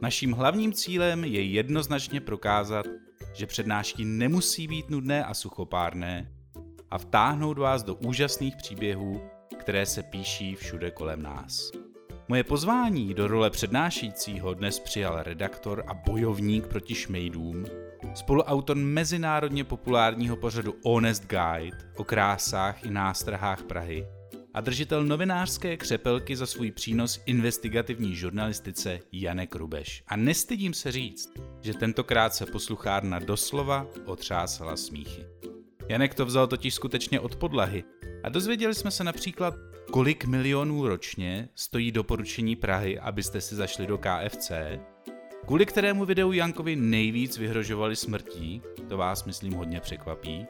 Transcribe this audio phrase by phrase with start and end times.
[0.00, 2.86] Naším hlavním cílem je jednoznačně prokázat,
[3.34, 6.32] že přednášky nemusí být nudné a suchopárné
[6.90, 9.20] a vtáhnout vás do úžasných příběhů,
[9.58, 11.70] které se píší všude kolem nás.
[12.28, 17.64] Moje pozvání do role přednášejícího dnes přijal redaktor a bojovník proti šmejdům,
[18.14, 24.06] spoluautor mezinárodně populárního pořadu Honest Guide o krásách i nástrahách Prahy
[24.54, 30.02] a držitel novinářské křepelky za svůj přínos investigativní žurnalistice Janek Rubeš.
[30.06, 35.26] A nestydím se říct, že tentokrát se posluchárna doslova otřásala smíchy.
[35.88, 37.84] Janek to vzal totiž skutečně od podlahy
[38.22, 39.54] a dozvěděli jsme se například,
[39.90, 44.52] kolik milionů ročně stojí doporučení Prahy, abyste si zašli do KFC,
[45.46, 50.46] kvůli kterému videu Jankovi nejvíc vyhrožovali smrtí, to vás myslím hodně překvapí,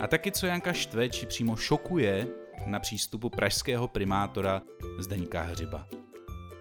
[0.00, 2.26] a taky co Janka štve či přímo šokuje
[2.66, 4.62] na přístupu pražského primátora
[4.98, 5.86] Zdeňka Hřiba.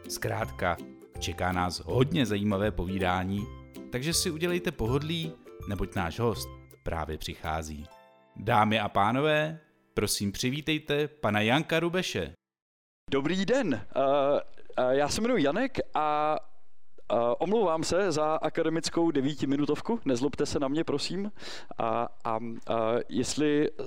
[0.09, 0.77] Zkrátka,
[1.19, 3.47] čeká nás hodně zajímavé povídání,
[3.91, 5.31] takže si udělejte pohodlí,
[5.69, 6.49] neboť náš host
[6.83, 7.85] právě přichází.
[8.35, 9.59] Dámy a pánové,
[9.93, 12.33] prosím přivítejte pana Janka Rubeše.
[13.11, 14.03] Dobrý den, uh,
[14.85, 16.37] uh, já se jmenuji Janek a
[17.37, 21.31] Omlouvám se za akademickou devítiminutovku, nezlobte se na mě, prosím.
[21.77, 22.39] A, a, a
[23.09, 23.85] jestli uh,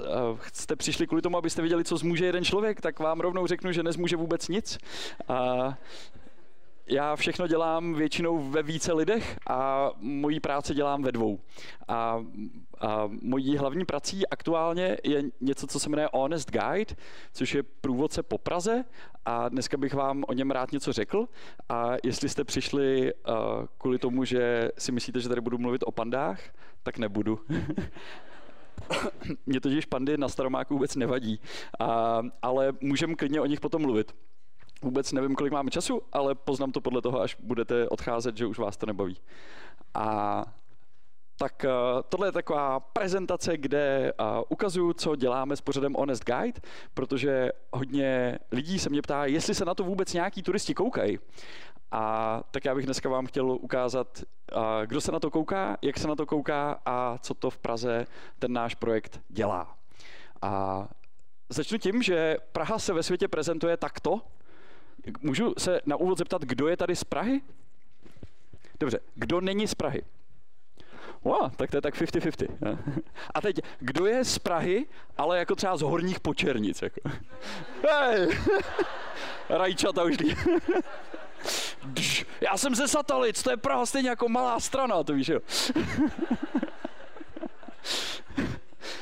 [0.53, 3.83] jste přišli kvůli tomu, abyste viděli, co zmůže jeden člověk, tak vám rovnou řeknu, že
[3.83, 4.79] nezmůže vůbec nic.
[5.29, 5.75] A,
[6.91, 11.41] já všechno dělám většinou ve více lidech a mojí práci dělám ve dvou.
[11.89, 12.25] A,
[12.81, 16.95] a mojí hlavní prací aktuálně je něco, co se jmenuje Honest Guide,
[17.33, 18.85] což je průvodce po Praze
[19.25, 21.29] a dneska bych vám o něm rád něco řekl.
[21.69, 23.35] A jestli jste přišli uh,
[23.79, 26.41] kvůli tomu, že si myslíte, že tady budu mluvit o pandách,
[26.83, 27.41] tak nebudu.
[29.47, 31.41] Mně totiž pandy na Staromáku vůbec nevadí,
[31.79, 34.15] a, ale můžeme klidně o nich potom mluvit.
[34.83, 38.59] Vůbec nevím, kolik máme času, ale poznám to podle toho, až budete odcházet, že už
[38.59, 39.17] vás to nebaví.
[39.95, 40.45] A
[41.37, 46.61] tak uh, tohle je taková prezentace, kde uh, ukazuju, co děláme s pořadem Honest Guide,
[46.95, 51.19] protože hodně lidí se mě ptá, jestli se na to vůbec nějaký turisti koukají.
[51.91, 54.23] A tak já bych dneska vám chtěl ukázat,
[54.57, 57.59] uh, kdo se na to kouká, jak se na to kouká a co to v
[57.59, 58.07] Praze
[58.39, 59.77] ten náš projekt dělá.
[60.43, 60.89] A
[61.49, 64.21] začnu tím, že Praha se ve světě prezentuje takto,
[65.21, 67.41] Můžu se na úvod zeptat, kdo je tady z Prahy?
[68.81, 70.03] Dobře, kdo není z Prahy?
[71.25, 72.79] Wow, tak to je tak 50-50.
[73.35, 76.83] A teď, kdo je z Prahy, ale jako třeba z horních počernic?
[76.83, 77.01] Jako.
[77.89, 78.29] Hej!
[79.49, 80.17] Rajčata už
[82.41, 85.41] Já jsem ze Satalic, to je Praha stejně jako malá strana, to víš, jo.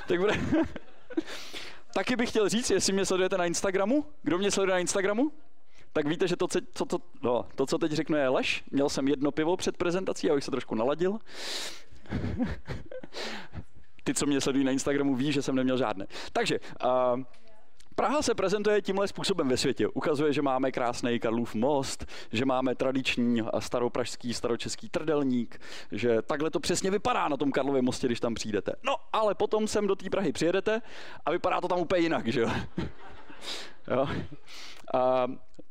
[0.09, 0.33] tak bude...
[1.95, 4.07] Taky bych chtěl říct, jestli mě sledujete na Instagramu.
[4.23, 5.33] Kdo mě sleduje na Instagramu?
[5.99, 8.65] Tak víte, že to, co, to, no, to, co teď řeknu, je lež.
[8.71, 11.19] Měl jsem jedno pivo před prezentací, abych se trošku naladil.
[14.05, 16.07] Ty, co mě sledují na Instagramu, ví, že jsem neměl žádné.
[16.33, 17.23] Takže, uh,
[17.95, 19.89] Praha se prezentuje tímhle způsobem ve světě.
[19.89, 25.61] Ukazuje, že máme krásný Karlův most, že máme tradiční staropražský, staročeský trdelník,
[25.93, 28.73] že takhle to přesně vypadá na tom Karlově mostě, když tam přijdete.
[28.83, 30.83] No, ale potom sem do té Prahy přijedete
[31.27, 32.51] a vypadá to tam úplně jinak, že jo?
[33.91, 34.09] Jo?
[34.95, 35.27] A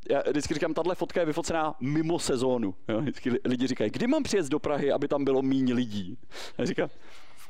[0.09, 2.75] já vždycky říkám, tahle fotka je vyfocená mimo sezónu.
[2.87, 3.01] Jo?
[3.01, 6.17] Vždycky lidi říkají, kdy mám přijet do Prahy, aby tam bylo méně lidí?
[6.57, 6.89] Já říkám,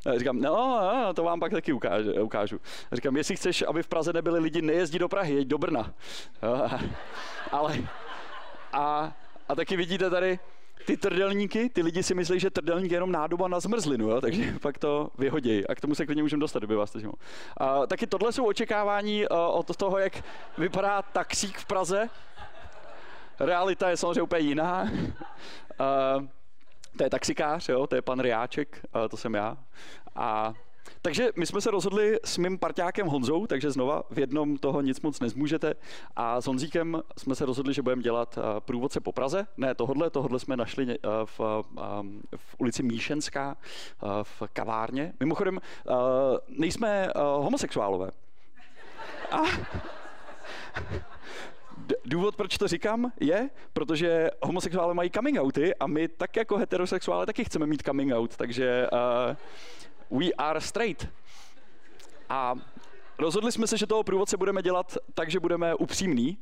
[0.06, 2.23] já říkám, no, to vám pak taky ukážu.
[2.23, 2.59] ukážu.
[2.91, 5.94] Já říkám, jestli chceš, aby v Praze nebyli lidi, nejezdí do Prahy, jeď do Brna.
[6.44, 6.69] Jo?
[7.51, 7.77] Ale,
[8.73, 9.16] a,
[9.50, 10.39] a taky vidíte tady,
[10.85, 14.21] ty trdelníky, ty lidi si myslí, že trdelník je jenom nádoba na zmrzlinu, jo?
[14.21, 15.68] takže pak to vyhodějí.
[15.68, 17.00] A k tomu se klidně můžeme dostat, kdyby vás to
[17.57, 20.24] A taky tohle jsou očekávání uh, od toho, jak
[20.57, 22.09] vypadá taxík v Praze.
[23.39, 24.81] Realita je samozřejmě úplně jiná.
[24.81, 26.25] Uh,
[26.97, 27.88] to je taxikář, jo?
[27.88, 29.57] to je pan Riáček, uh, to jsem já.
[30.15, 30.53] A
[31.01, 35.01] takže my jsme se rozhodli s mým parťákem Honzou, takže znova v jednom toho nic
[35.01, 35.73] moc nezmůžete.
[36.15, 39.47] A s Honzíkem jsme se rozhodli, že budeme dělat eh, průvodce po Praze.
[39.57, 41.83] Ne tohle, tohle jsme našli eh, v, eh,
[42.38, 43.57] v ulici Míšenská
[44.23, 45.13] v kavárně.
[45.19, 45.61] Mimochodem,
[46.47, 48.11] nejsme homosexuálové.
[49.31, 49.41] A
[52.05, 57.25] důvod, proč to říkám, je, protože homosexuále mají coming outy a my tak jako heterosexuále
[57.25, 59.35] taky chceme mít coming out, takže uh,
[60.12, 61.07] we are straight.
[62.30, 62.56] A
[63.19, 66.38] Rozhodli jsme se, že toho průvodce budeme dělat tak, že budeme upřímní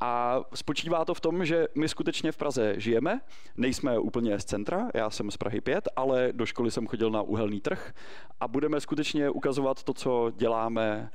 [0.00, 3.20] a spočívá to v tom, že my skutečně v Praze žijeme,
[3.56, 7.22] nejsme úplně z centra, já jsem z Prahy 5, ale do školy jsem chodil na
[7.22, 7.94] uhelný trh
[8.40, 11.10] a budeme skutečně ukazovat to, co děláme,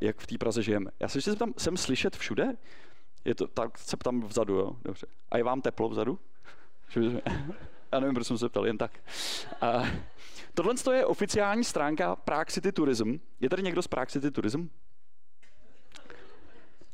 [0.00, 0.90] jak v té Praze žijeme.
[1.00, 2.56] Já se zeptám, jsem slyšet všude?
[3.24, 4.76] Je to, tak se ptám vzadu, jo?
[4.82, 5.06] Dobře.
[5.30, 6.18] A je vám teplo vzadu?
[7.92, 8.90] Já nevím, proč jsem se ptal, jen tak.
[9.60, 9.82] A,
[10.56, 13.14] tohle je oficiální stránka Prague City Tourism.
[13.40, 14.66] Je tady někdo z Prague City Tourism?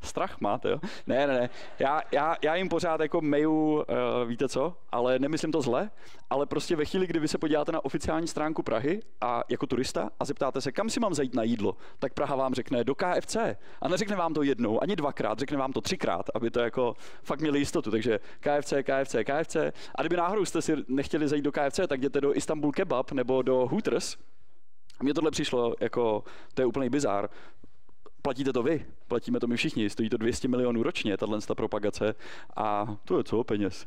[0.02, 0.78] Strach máte, jo?
[1.06, 1.50] Ne, ne, ne.
[1.78, 3.84] Já, já, já jim pořád jako meju, uh,
[4.26, 5.90] víte co, ale nemyslím to zle,
[6.30, 10.10] ale prostě ve chvíli, kdy vy se podíváte na oficiální stránku Prahy a jako turista
[10.20, 13.36] a zeptáte se, kam si mám zajít na jídlo, tak Praha vám řekne do KFC.
[13.80, 17.40] A neřekne vám to jednou, ani dvakrát, řekne vám to třikrát, aby to jako fakt
[17.40, 17.90] měli jistotu.
[17.90, 19.56] Takže KFC, KFC, KFC.
[19.94, 23.42] A kdyby náhodou jste si nechtěli zajít do KFC, tak jděte do Istanbul Kebab nebo
[23.42, 24.16] do Hooters,
[25.02, 26.24] mně tohle přišlo jako,
[26.54, 27.28] to je úplný bizár
[28.22, 32.14] platíte to vy, platíme to my všichni, stojí to 200 milionů ročně, tahle propagace
[32.56, 33.86] a to je co peněz.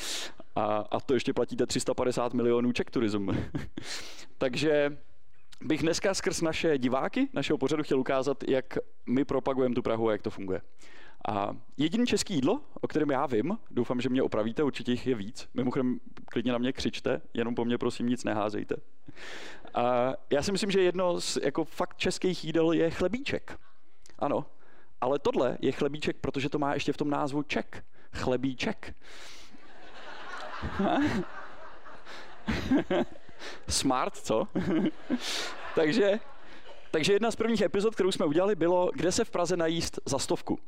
[0.56, 3.30] a, a to ještě platíte 350 milionů Czech Tourism.
[4.38, 4.98] Takže
[5.60, 10.12] bych dneska skrz naše diváky našeho pořadu chtěl ukázat, jak my propagujeme tu Prahu a
[10.12, 10.60] jak to funguje.
[11.28, 15.14] A jediný český jídlo, o kterém já vím, doufám, že mě opravíte, určitě jich je
[15.14, 15.48] víc.
[15.54, 18.76] Mimochodem, klidně na mě křičte, jenom po mně prosím nic neházejte.
[19.74, 23.58] A já si myslím, že jedno z jako fakt českých jídel je chlebíček.
[24.22, 24.46] Ano,
[25.00, 27.84] ale tohle je chlebíček, protože to má ještě v tom názvu ček.
[28.12, 28.94] Chlebíček.
[33.68, 34.48] Smart, co?
[35.74, 36.20] takže,
[36.90, 40.18] takže jedna z prvních epizod, kterou jsme udělali, bylo, kde se v Praze najíst za
[40.18, 40.58] stovku.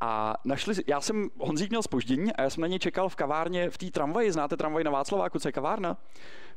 [0.00, 3.70] A našli, já jsem, Honzík měl spoždění a já jsem na něj čekal v kavárně
[3.70, 4.32] v té tramvaji.
[4.32, 5.96] Znáte tramvaj na Václaváku, co je kavárna?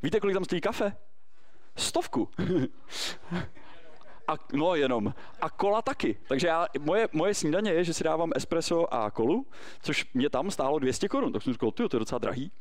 [0.03, 0.97] Víte, kolik tam stojí kafe?
[1.75, 2.29] Stovku.
[4.27, 5.13] A, no jenom.
[5.41, 6.17] A kola taky.
[6.27, 9.47] Takže já, moje, moje snídaně je, že si dávám espresso a kolu,
[9.81, 11.33] což mě tam stálo 200 korun.
[11.33, 12.51] Tak jsem říkal, to je docela drahý.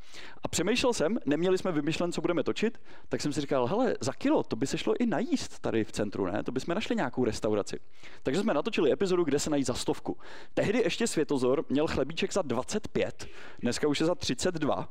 [0.42, 4.12] A přemýšlel jsem, neměli jsme vymyšlen, co budeme točit, tak jsem si říkal, hele, za
[4.12, 6.42] kilo, to by se šlo i najíst tady v centru, ne?
[6.42, 7.80] To bychom našli nějakou restauraci.
[8.22, 10.18] Takže jsme natočili epizodu, kde se najíst za stovku.
[10.54, 13.26] Tehdy ještě Světozor měl chlebíček za 25,
[13.62, 14.88] dneska už je za 32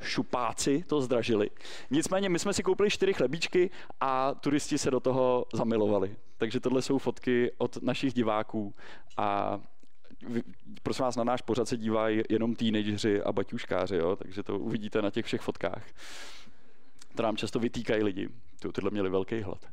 [0.00, 1.50] šupáci to zdražili.
[1.90, 6.16] Nicméně my jsme si koupili čtyři chlebíčky a turisti se do toho zamilovali.
[6.36, 8.74] Takže tohle jsou fotky od našich diváků
[9.16, 9.60] a
[10.82, 14.16] prosím vás, na náš pořad se dívají jenom teenageři a baťuškáři, jo?
[14.16, 15.86] takže to uvidíte na těch všech fotkách.
[17.14, 18.28] To nám často vytýkají lidi.
[18.60, 19.66] Ty, tyhle měli velký hlad.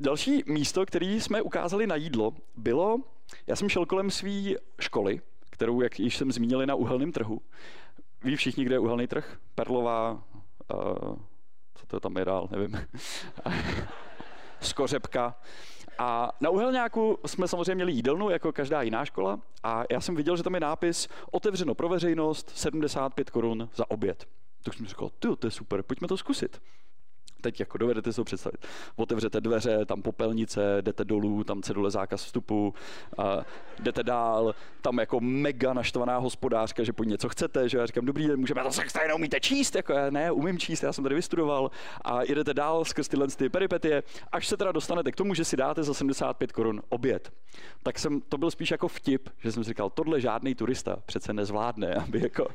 [0.00, 2.98] Další místo, které jsme ukázali na jídlo, bylo,
[3.46, 5.20] já jsem šel kolem své školy,
[5.56, 7.40] kterou, jak již jsem zmínil, na uhelném trhu.
[8.24, 9.38] Ví všichni, kde je uhelný trh?
[9.54, 10.12] Perlová,
[10.74, 11.16] uh,
[11.74, 12.80] co to tam je dál, nevím.
[14.60, 15.34] Skořepka.
[15.98, 20.36] A na Uhelňáku jsme samozřejmě měli jídelnu, jako každá jiná škola, a já jsem viděl,
[20.36, 24.28] že tam je nápis otevřeno pro veřejnost 75 korun za oběd.
[24.62, 26.60] Tak jsem říkal, to je super, pojďme to zkusit
[27.46, 28.66] teď jako dovedete si to představit.
[28.96, 32.74] Otevřete dveře, tam popelnice, jdete dolů, tam cedule zákaz vstupu,
[33.18, 33.38] a
[33.78, 38.26] jdete dál, tam jako mega naštvaná hospodářka, že po něco chcete, že já říkám, dobrý
[38.26, 38.82] den, můžeme to se
[39.14, 41.70] umíte číst, jako já ne, umím číst, já jsem tady vystudoval
[42.04, 45.56] a jdete dál skrz tyhle ty peripetie, až se teda dostanete k tomu, že si
[45.56, 47.32] dáte za 75 korun oběd.
[47.82, 51.94] Tak jsem, to byl spíš jako vtip, že jsem říkal, tohle žádný turista přece nezvládne,
[51.94, 52.48] aby jako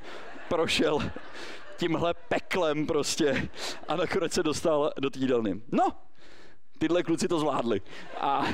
[0.50, 1.00] prošel
[1.82, 3.50] tímhle peklem prostě
[3.88, 5.62] a nakonec se dostal do týdelny.
[5.72, 5.94] No,
[6.78, 7.82] tyhle kluci to zvládli.
[8.20, 8.46] A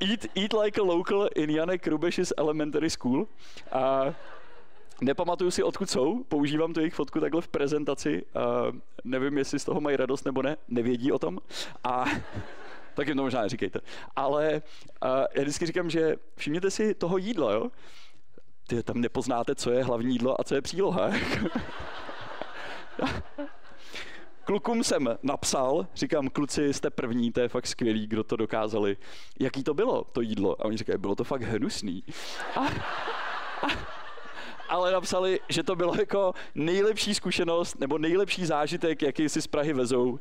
[0.00, 3.26] eat, eat like a local in Janek Rubeš's elementary school.
[3.72, 4.14] A
[5.00, 8.24] nepamatuju si, odkud jsou, používám tu jejich fotku takhle v prezentaci.
[8.34, 8.72] A
[9.04, 11.38] nevím, jestli z toho mají radost nebo ne, nevědí o tom.
[11.84, 12.04] A
[12.94, 13.80] tak jim to možná neříkejte.
[14.16, 14.62] Ale
[15.04, 17.70] uh, já vždycky říkám, že všimněte si toho jídla, jo?
[18.66, 21.10] Ty tam nepoznáte, co je hlavní jídlo a co je příloha.
[24.44, 28.96] Klukům jsem napsal, říkám, kluci, jste první, to je fakt skvělý, kdo to dokázali.
[29.40, 30.60] Jaký to bylo, to jídlo?
[30.60, 32.04] A oni říkají, bylo to fakt hnusný.
[32.56, 33.66] A, a,
[34.68, 39.72] ale napsali, že to bylo jako nejlepší zkušenost nebo nejlepší zážitek, jaký si z Prahy
[39.72, 40.18] vezou,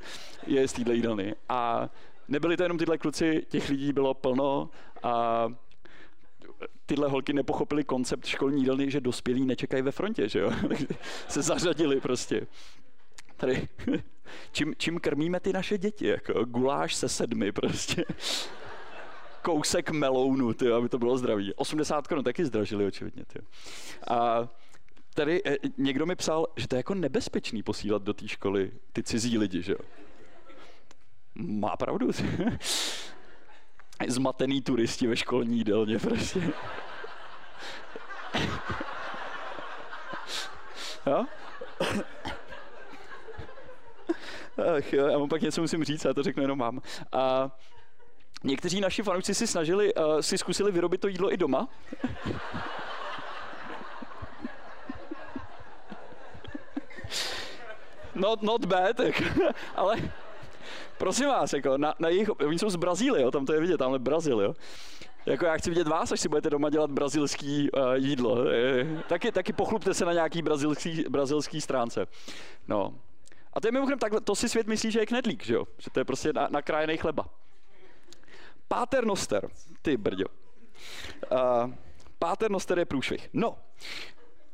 [0.47, 1.35] je z téhle jídelny.
[1.49, 1.89] A
[2.27, 4.69] nebyli to jenom tyhle kluci, těch lidí bylo plno
[5.03, 5.47] a
[6.85, 10.51] tyhle holky nepochopili koncept školní jídelny, že dospělí nečekají ve frontě, že jo?
[11.27, 12.47] se zařadili prostě.
[13.38, 13.67] Tady
[14.51, 16.07] Čím, čím krmíme ty naše děti?
[16.07, 18.05] Jako guláš se sedmi prostě.
[19.41, 21.53] Kousek melounu, ty, aby to bylo zdraví.
[21.53, 23.25] 80 korun taky zdražili, očividně.
[23.25, 23.39] Ty.
[24.07, 24.50] A
[25.13, 29.03] tady eh, někdo mi psal, že to je jako nebezpečný posílat do té školy ty
[29.03, 29.79] cizí lidi, že jo?
[31.35, 32.09] Má pravdu.
[34.07, 36.39] Zmatený turisti ve školní jídelně prostě.
[41.05, 41.25] jo?
[44.77, 46.81] Ach jo, já vám pak něco musím říct, já to řeknu jenom mám.
[47.11, 47.51] A
[48.43, 51.67] někteří naši fanoušci si snažili, uh, si zkusili vyrobit to jídlo i doma.
[58.15, 59.23] not, not bad, tak,
[59.75, 59.97] ale
[60.97, 63.99] prosím vás, jako na, na jejich, oni jsou z Brazílie, tam to je vidět, tamhle
[63.99, 64.53] Brazil, jo.
[65.25, 68.37] Jako já chci vidět vás, až si budete doma dělat brazilský uh, jídlo.
[69.09, 72.05] taky, taky pochlupte se na nějaký brazilský, brazilský stránce.
[72.67, 72.93] No.
[73.53, 75.65] A to je mimochodem takhle, to si svět myslí, že je knedlík, že jo?
[75.77, 77.25] Že to je prostě na, nakrájený chleba.
[78.67, 79.49] Páter Noster,
[79.81, 80.25] ty brďo.
[81.31, 81.73] Uh,
[82.19, 83.29] Páter Noster je průšvih.
[83.33, 83.57] No,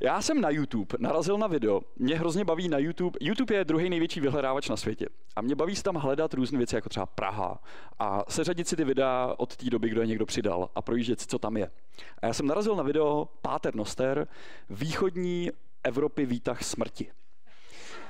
[0.02, 3.90] já jsem na YouTube narazil na video, mě hrozně baví na YouTube, YouTube je druhý
[3.90, 5.06] největší vyhledávač na světě.
[5.36, 7.60] A mě baví se tam hledat různé věci, jako třeba Praha.
[8.00, 11.28] A seřadit si ty videa od té doby, kdo je někdo přidal a projíždět si,
[11.28, 11.72] co tam je.
[12.22, 14.28] A já jsem narazil na video Páter Noster,
[14.70, 15.52] východní
[15.84, 17.12] Evropy výtah smrti.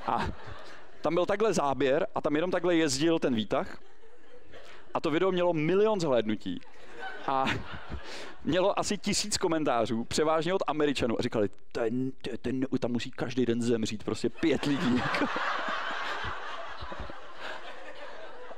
[0.08, 0.28] A
[1.02, 3.82] tam byl takhle záběr a tam jenom takhle jezdil ten výtah.
[4.94, 6.62] A to video mělo milion zhlédnutí
[7.28, 7.46] a
[8.44, 13.46] mělo asi tisíc komentářů, převážně od Američanů a říkali, ten, ten, ten, tam musí každý
[13.46, 15.02] den zemřít, prostě pět lidí.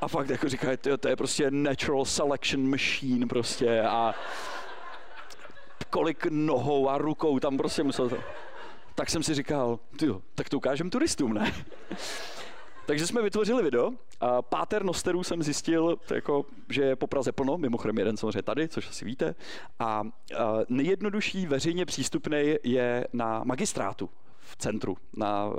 [0.02, 4.14] A fakt jako říkají, to, je prostě natural selection machine prostě a
[5.90, 8.18] kolik nohou a rukou tam prostě musel to.
[8.96, 11.54] Tak jsem si říkal, tyjo, tak to ukážem turistům, ne?
[12.86, 13.92] Takže jsme vytvořili video.
[14.20, 18.68] A Páter Nosterů jsem zjistil, jako, že je po Praze plno, mimochodem jeden samozřejmě tady,
[18.68, 19.36] což asi víte.
[19.80, 20.04] A, a
[20.70, 24.10] nejjednodušší veřejně přístupný je na magistrátu
[24.40, 25.50] v centru, na,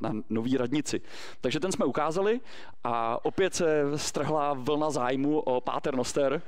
[0.00, 1.00] na nový radnici.
[1.40, 2.40] Takže ten jsme ukázali
[2.84, 6.42] a opět se strhla vlna zájmu o Páter Noster.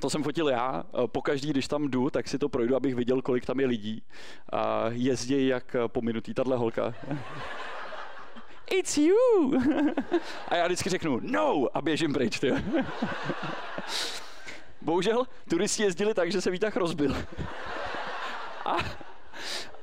[0.00, 0.84] To jsem fotil já.
[1.06, 4.02] Pokaždý, když tam jdu, tak si to projdu, abych viděl, kolik tam je lidí.
[4.52, 6.94] A jezdí jak pominutý tahle holka
[8.70, 9.52] it's you.
[10.48, 12.52] A já vždycky řeknu, no, a běžím pryč, ty.
[14.82, 17.16] Bohužel turisti jezdili tak, že se výtah rozbil.
[18.64, 18.76] A,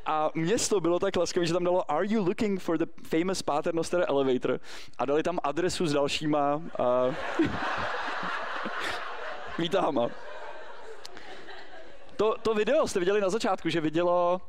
[0.06, 4.06] a město bylo tak laskavé, že tam dalo Are you looking for the famous Paternoster
[4.08, 4.60] elevator?
[4.98, 7.16] A dali tam adresu s dalšíma uh,
[9.58, 10.10] výtahama.
[12.16, 14.42] To, to video jste viděli na začátku, že vidělo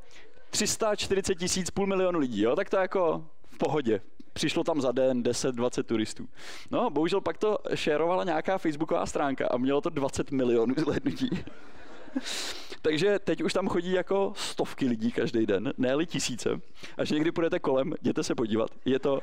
[0.50, 2.56] 340 tisíc, půl milionu lidí, jo?
[2.56, 4.00] tak to jako v pohodě
[4.36, 6.28] přišlo tam za den 10-20 turistů.
[6.70, 11.30] No, bohužel pak to šerovala nějaká facebooková stránka a mělo to 20 milionů zhlédnutí.
[12.82, 16.60] Takže teď už tam chodí jako stovky lidí každý den, ne tisíce.
[16.96, 18.70] Až někdy půjdete kolem, jděte se podívat.
[18.84, 19.20] Je to,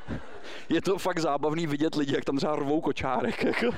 [0.70, 3.44] je to fakt zábavný vidět lidi, jak tam třeba rvou kočárek.
[3.44, 3.72] Jako.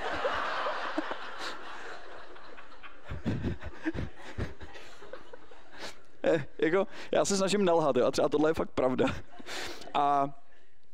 [6.27, 9.06] Eh, jako, já se snažím nelhat, jo, a třeba tohle je fakt pravda.
[9.94, 10.30] A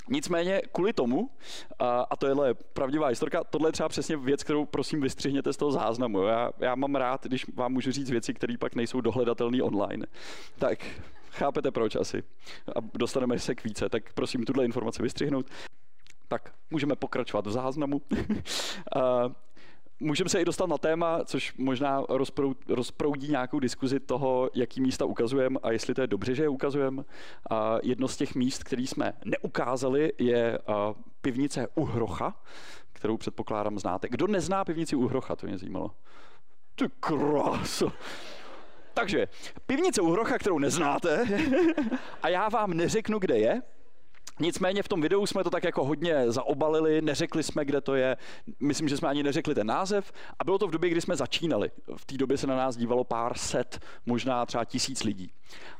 [0.09, 1.29] Nicméně kvůli tomu,
[1.79, 5.57] a, a to je pravdivá historka, tohle je třeba přesně věc, kterou prosím vystřihněte z
[5.57, 6.23] toho záznamu.
[6.23, 10.05] Já, já mám rád, když vám můžu říct věci, které pak nejsou dohledatelné online.
[10.59, 10.85] Tak
[11.31, 12.23] chápete proč asi.
[12.75, 15.45] A dostaneme se k více, tak prosím tuhle informaci vystřihnout.
[16.27, 18.01] Tak můžeme pokračovat v záznamu.
[20.03, 22.03] Můžeme se i dostat na téma, což možná
[22.67, 27.03] rozproudí nějakou diskuzi toho, jaký místa ukazujeme a jestli to je dobře, že je ukazujeme.
[27.49, 30.59] A jedno z těch míst, které jsme neukázali, je
[31.21, 32.35] pivnice Uhrocha,
[32.93, 34.09] kterou předpokládám znáte.
[34.09, 35.91] Kdo nezná pivnici Uhrocha, to mě zajímalo.
[36.75, 37.91] Ty kráso.
[38.93, 39.27] Takže,
[39.65, 41.25] pivnice Uhrocha, kterou neznáte,
[42.21, 43.61] a já vám neřeknu, kde je,
[44.41, 48.17] Nicméně v tom videu jsme to tak jako hodně zaobalili, neřekli jsme, kde to je,
[48.59, 51.71] myslím, že jsme ani neřekli ten název a bylo to v době, kdy jsme začínali.
[51.95, 55.31] V té době se na nás dívalo pár set, možná třeba tisíc lidí.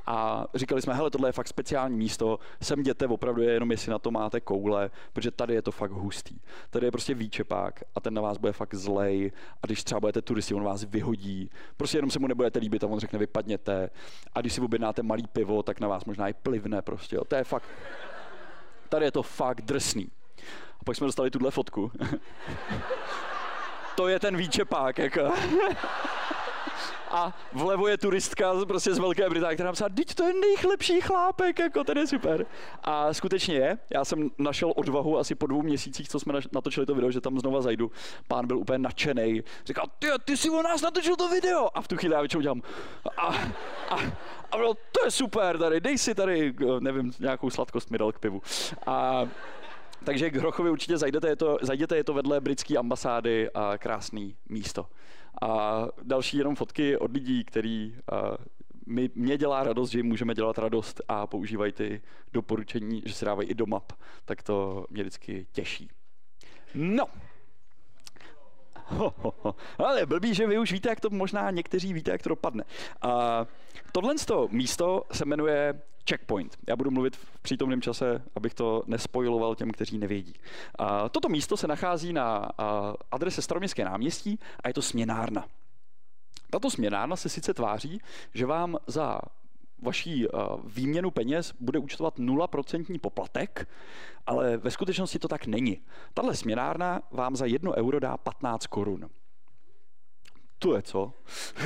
[0.05, 3.91] A říkali jsme, hele, tohle je fakt speciální místo, sem jděte opravdu je jenom, jestli
[3.91, 6.39] na to máte koule, protože tady je to fakt hustý.
[6.69, 9.31] Tady je prostě výčepák a ten na vás bude fakt zlej
[9.63, 12.87] a když třeba budete turisti, on vás vyhodí, prostě jenom se mu nebudete líbit a
[12.87, 13.89] on řekne, vypadněte.
[14.33, 17.23] A když si objednáte malý pivo, tak na vás možná i plivne prostě, jo.
[17.25, 17.69] to je fakt
[18.91, 20.11] tady je to fakt drsný.
[20.79, 21.91] A pak jsme dostali tuhle fotku.
[23.95, 25.33] to je ten výčepák, jako.
[27.11, 31.59] A vlevo je turistka prostě z Velké Británie, která napsala, teď to je nejlepší chlápek,
[31.59, 32.45] jako ten je super.
[32.83, 33.77] A skutečně je.
[33.93, 37.39] Já jsem našel odvahu asi po dvou měsících, co jsme natočili to video, že tam
[37.39, 37.91] znova zajdu.
[38.27, 39.43] Pán byl úplně nadšený.
[39.65, 41.67] Říkal, ty, ty si u nás natočil to video.
[41.73, 42.61] A v tu chvíli já většinou dělám.
[43.17, 43.25] A,
[43.89, 43.95] a,
[44.51, 48.19] a bylo, to je super tady, dej si tady, nevím, nějakou sladkost mi dal k
[48.19, 48.41] pivu.
[48.85, 49.27] A,
[50.03, 54.35] takže k Hrochovi určitě zajdete, je to, zajděte, je to vedle britské ambasády a krásný
[54.49, 54.85] místo.
[55.41, 57.95] A další jenom fotky od lidí, který
[58.87, 62.01] mi, mě dělá radost, že jim můžeme dělat radost a používají ty
[62.33, 63.91] doporučení, že se dávají i do map,
[64.25, 65.89] tak to mě vždycky těší.
[66.75, 67.05] No,
[68.91, 69.55] Ho, ho, ho.
[69.77, 72.63] Ale blbý, že vy už víte, jak to možná někteří víte, jak to dopadne.
[73.01, 73.45] A
[73.91, 74.15] tohle
[74.49, 76.57] místo se jmenuje checkpoint.
[76.67, 80.33] Já budu mluvit v přítomném čase, abych to nespojiloval těm, kteří nevědí.
[80.79, 82.49] A toto místo se nachází na
[83.11, 85.45] adrese Staroměstské náměstí a je to směnárna.
[86.49, 88.01] Tato směnárna se sice tváří,
[88.33, 89.19] že vám za
[89.81, 90.27] vaší
[90.63, 93.69] výměnu peněz bude účtovat 0% poplatek,
[94.25, 95.81] ale ve skutečnosti to tak není.
[96.13, 99.09] Tahle směnárna vám za 1 euro dá 15 korun.
[100.59, 101.13] To je co?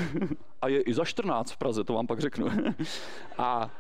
[0.62, 2.48] A je i za 14 v Praze, to vám pak řeknu.
[3.38, 3.72] A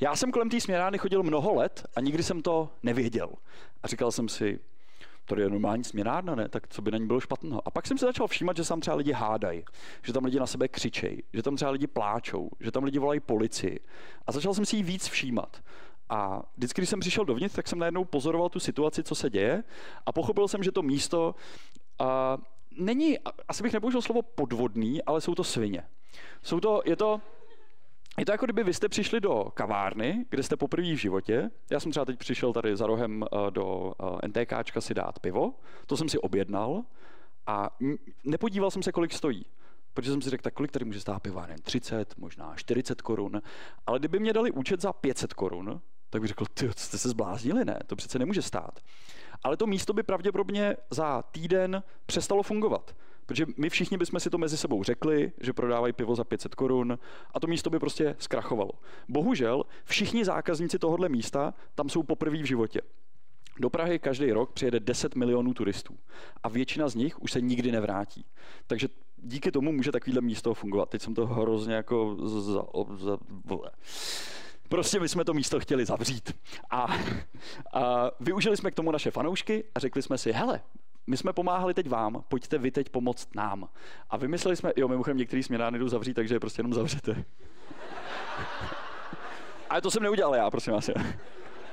[0.00, 3.30] já jsem kolem té směnárny chodil mnoho let a nikdy jsem to nevěděl.
[3.82, 4.60] A říkal jsem si,
[5.24, 6.48] to je normální směnárna, ne?
[6.48, 7.62] Tak co by na ní bylo špatného?
[7.64, 9.64] A pak jsem se začal všímat, že tam třeba lidi hádají,
[10.02, 13.20] že tam lidi na sebe křičejí, že tam třeba lidi pláčou, že tam lidi volají
[13.20, 13.80] policii.
[14.26, 15.62] A začal jsem si jí víc všímat.
[16.08, 19.64] A vždycky, když jsem přišel dovnitř, tak jsem najednou pozoroval tu situaci, co se děje
[20.06, 21.34] a pochopil jsem, že to místo
[22.00, 22.06] uh,
[22.76, 25.82] není, asi bych nepoužil slovo podvodný, ale jsou to svině.
[26.42, 27.20] Jsou to, je to,
[28.18, 31.50] je to jako kdyby vy jste přišli do kavárny, kde jste poprvé v životě.
[31.70, 35.54] Já jsem třeba teď přišel tady za rohem eh, do eh, NTKčka si dát pivo.
[35.86, 36.82] To jsem si objednal
[37.46, 37.76] a
[38.24, 39.46] nepodíval jsem se, kolik stojí.
[39.94, 41.46] Protože jsem si řekl, tak kolik tady může stát piva?
[41.62, 43.42] 30, možná 40 korun.
[43.86, 47.64] Ale kdyby mě dali účet za 500 korun, tak bych řekl, ty jste se zbláznili,
[47.64, 47.78] ne?
[47.86, 48.80] To přece nemůže stát.
[49.42, 52.96] Ale to místo by pravděpodobně za týden přestalo fungovat.
[53.30, 56.98] Protože my všichni bychom si to mezi sebou řekli, že prodávají pivo za 500 korun
[57.34, 58.70] a to místo by prostě zkrachovalo.
[59.08, 62.80] Bohužel všichni zákazníci tohohle místa tam jsou poprvé v životě.
[63.60, 65.98] Do Prahy každý rok přijede 10 milionů turistů
[66.42, 68.24] a většina z nich už se nikdy nevrátí.
[68.66, 70.88] Takže díky tomu může takovýhle místo fungovat.
[70.88, 73.18] Teď jsem to hrozně jako za, za,
[74.68, 76.36] Prostě my jsme to místo chtěli zavřít.
[76.70, 76.86] A,
[77.72, 80.60] a využili jsme k tomu naše fanoušky a řekli jsme si, hele,
[81.10, 83.68] my jsme pomáhali teď vám, pojďte vy teď pomoct nám.
[84.10, 87.24] A vymysleli jsme, jo, mimochodem některý směnárny jdou zavřít, takže je prostě jenom zavřete.
[89.70, 90.90] Ale to jsem neudělal já, prosím vás.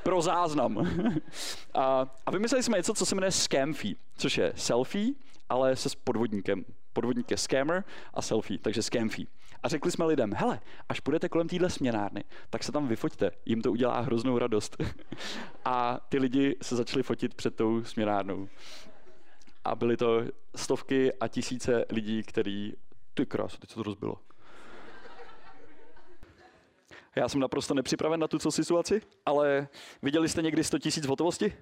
[0.03, 0.77] Pro záznam.
[1.73, 5.13] a, a vymysleli jsme něco, co se jmenuje scam fee, což je selfie,
[5.49, 6.65] ale se s podvodníkem.
[6.93, 9.27] Podvodník je scammer a selfie, takže scam fee.
[9.63, 13.61] A řekli jsme lidem, hele, až půjdete kolem téhle směnárny, tak se tam vyfoťte, jim
[13.61, 14.77] to udělá hroznou radost.
[15.65, 18.47] a ty lidi se začali fotit před tou směnárnou
[19.67, 20.21] a byly to
[20.55, 22.73] stovky a tisíce lidí, který,
[23.13, 24.17] ty krás, teď se to rozbilo.
[27.15, 29.67] Já jsem naprosto nepřipraven na tu situaci, ale
[30.01, 31.53] viděli jste někdy 100 tisíc hotovosti?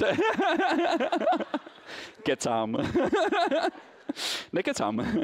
[2.22, 2.76] Kecám.
[4.52, 5.20] Nekecám.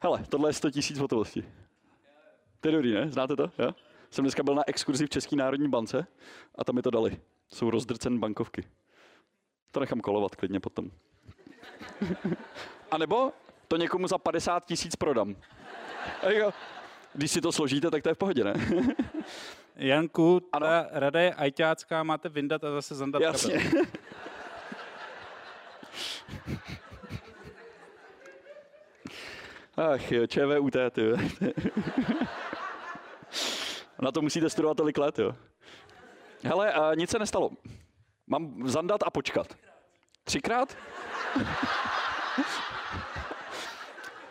[0.00, 1.44] Hele, tohle je 100 tisíc hotovosti.
[2.60, 3.10] To je dobrý, ne?
[3.10, 3.50] Znáte to?
[3.58, 3.74] Jo?
[4.10, 6.06] Jsem dneska byl na exkurzi v České národní bance
[6.54, 7.20] a tam mi to dali.
[7.48, 8.64] Jsou rozdrcen bankovky.
[9.76, 10.90] To nechám kolovat klidně potom.
[12.90, 13.32] A nebo
[13.68, 15.36] to někomu za 50 tisíc prodám.
[17.12, 18.54] Když si to složíte, tak to je v pohodě, ne?
[19.76, 20.66] Janku, ta ano?
[20.90, 23.58] rada je ajťácká, máte vyndat a zase zandat Jasně.
[23.58, 23.84] Kabel.
[29.76, 31.12] Ach jo, ČVUT, ty.
[34.02, 35.36] Na to musíte studovat tolik let, jo.
[36.42, 37.50] Hele, nic se nestalo.
[38.26, 39.65] Mám zandat a počkat.
[40.26, 40.76] Třikrát?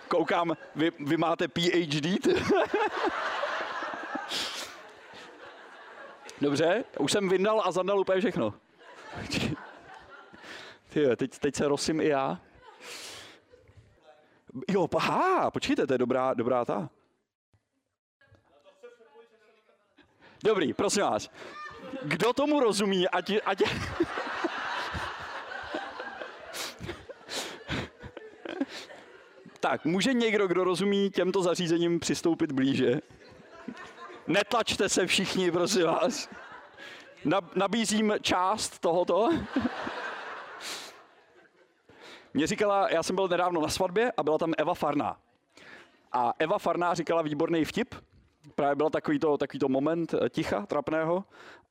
[0.07, 2.27] Koukám, vy, vy máte PhD?
[6.41, 8.53] Dobře, už jsem vyndal a zandal úplně všechno.
[10.89, 12.41] Ty, teď, teď se rosím i já.
[14.69, 16.89] Jo, aha, počkejte, to je dobrá, dobrá ta.
[20.43, 21.29] Dobrý, prosím vás.
[22.03, 23.63] Kdo tomu rozumí, ať, ať...
[29.69, 33.01] tak, může někdo, kdo rozumí těmto zařízením, přistoupit blíže?
[34.27, 36.29] Netlačte se všichni, prosím vás.
[37.55, 39.29] Nabízím část tohoto.
[42.33, 45.17] Mě říkala, já jsem byl nedávno na svatbě a byla tam Eva Farná.
[46.11, 47.95] A Eva Farná říkala výborný vtip,
[48.55, 51.23] právě byl takový takový to moment eh, ticha, trapného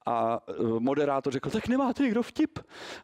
[0.07, 2.59] a eh, moderátor řekl, tak nemáte někdo vtip?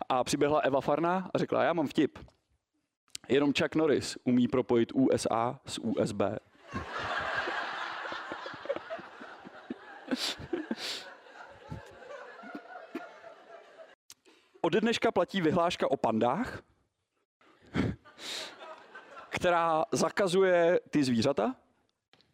[0.09, 2.19] A přiběhla Eva Farná a řekla, já mám vtip.
[3.31, 6.21] Jenom Chuck Norris umí propojit USA s USB.
[14.61, 16.63] Od dneška platí vyhláška o pandách,
[19.29, 21.57] která zakazuje ty zvířata.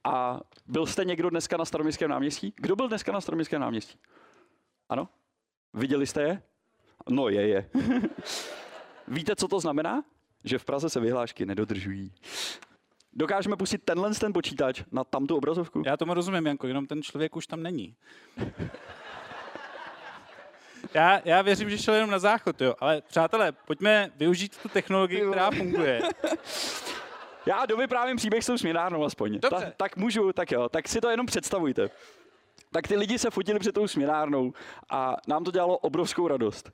[0.05, 2.55] A byl jste někdo dneska na Staroměstském náměstí?
[2.57, 3.99] Kdo byl dneska na Staroměstském náměstí?
[4.89, 5.09] Ano?
[5.75, 6.43] Viděli jste je?
[7.09, 7.71] No je, je.
[9.09, 10.05] Víte, co to znamená?
[10.47, 12.13] Že v Praze se vyhlášky nedodržují.
[13.13, 15.83] Dokážeme pustit tenhle ten počítač na tamtu obrazovku?
[15.87, 17.95] Já tomu rozumím, Janko, jenom ten člověk už tam není.
[20.95, 25.27] Já, já věřím, že šel jenom na záchod, jo, ale přátelé, pojďme využít tu technologii,
[25.31, 26.03] která funguje.
[27.47, 29.39] Já dovyprávím příběh s tou směnárnou aspoň.
[29.39, 29.67] Dobře.
[29.67, 31.91] Ta, tak můžu, tak jo, tak si to jenom představujte.
[32.73, 34.53] Tak ty lidi se fotili před tou směnárnou
[34.91, 36.71] a nám to dělalo obrovskou radost.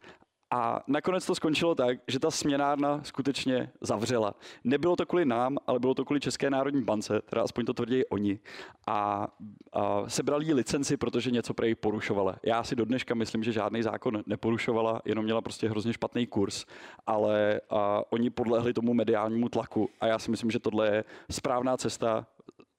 [0.54, 4.34] A nakonec to skončilo tak, že ta směnárna skutečně zavřela.
[4.64, 8.06] Nebylo to kvůli nám, ale bylo to kvůli České národní bance, teda aspoň to tvrdí
[8.06, 8.38] oni.
[8.86, 9.28] A,
[9.72, 12.36] a sebrali jí licenci, protože něco prej porušovala.
[12.42, 16.64] Já si do dneška myslím, že žádný zákon neporušovala, jenom měla prostě hrozně špatný kurz,
[17.06, 19.88] ale a, oni podlehli tomu mediálnímu tlaku.
[20.00, 22.26] A já si myslím, že tohle je správná cesta,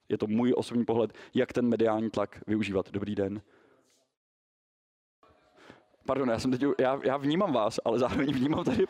[0.09, 2.91] je to můj osobní pohled, jak ten mediální tlak využívat.
[2.91, 3.41] Dobrý den.
[6.05, 8.85] Pardon, já jsem teď, já, já vnímám vás, ale zároveň vnímám tady.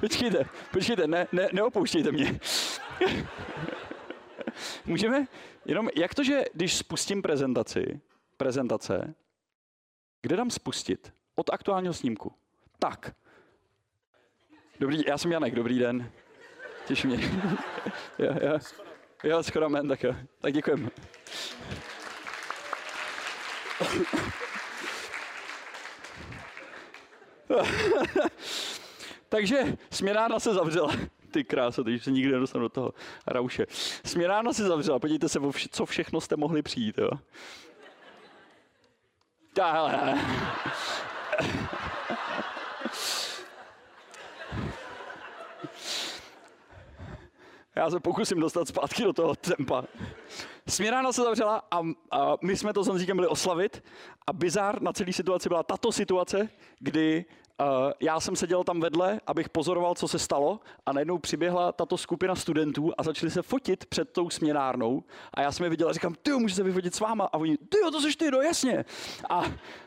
[0.00, 2.40] Počkejte, počkejte, ne, ne, neopouštějte mě.
[4.84, 5.26] Můžeme,
[5.64, 8.00] jenom, jak to, že když spustím prezentaci,
[8.36, 9.14] prezentace,
[10.22, 11.12] kde dám spustit?
[11.34, 12.32] Od aktuálního snímku.
[12.78, 13.14] Tak.
[14.80, 16.10] Dobrý, já jsem Janek, dobrý den.
[16.86, 17.18] Těší mě.
[18.18, 18.58] jo, jo.
[19.24, 20.14] Jo, schoda men, tak jo.
[20.40, 20.90] Tak děkujeme.
[29.28, 30.92] Takže směnárna se zavřela.
[31.30, 32.94] Ty krása, teď se nikdy nedostanu do toho
[33.26, 33.66] rauše.
[34.04, 35.38] Směnárna se zavřela, podívejte se,
[35.70, 37.10] co všechno jste mohli přijít, jo.
[39.52, 40.18] Tahle.
[47.76, 49.84] Já se pokusím dostat zpátky do toho tempa.
[50.68, 51.78] Směrána se zavřela a,
[52.10, 53.84] a my jsme to s Honzíkem byli oslavit
[54.26, 57.24] a bizár na celé situaci byla tato situace, kdy
[57.60, 61.98] uh, já jsem seděl tam vedle, abych pozoroval, co se stalo a najednou přiběhla tato
[61.98, 65.92] skupina studentů a začali se fotit před tou směnárnou a já jsem je viděl a
[65.92, 68.84] říkám, ty můžu se vyfotit s váma a oni, ty to jsi ty, no jasně.
[69.30, 69.42] A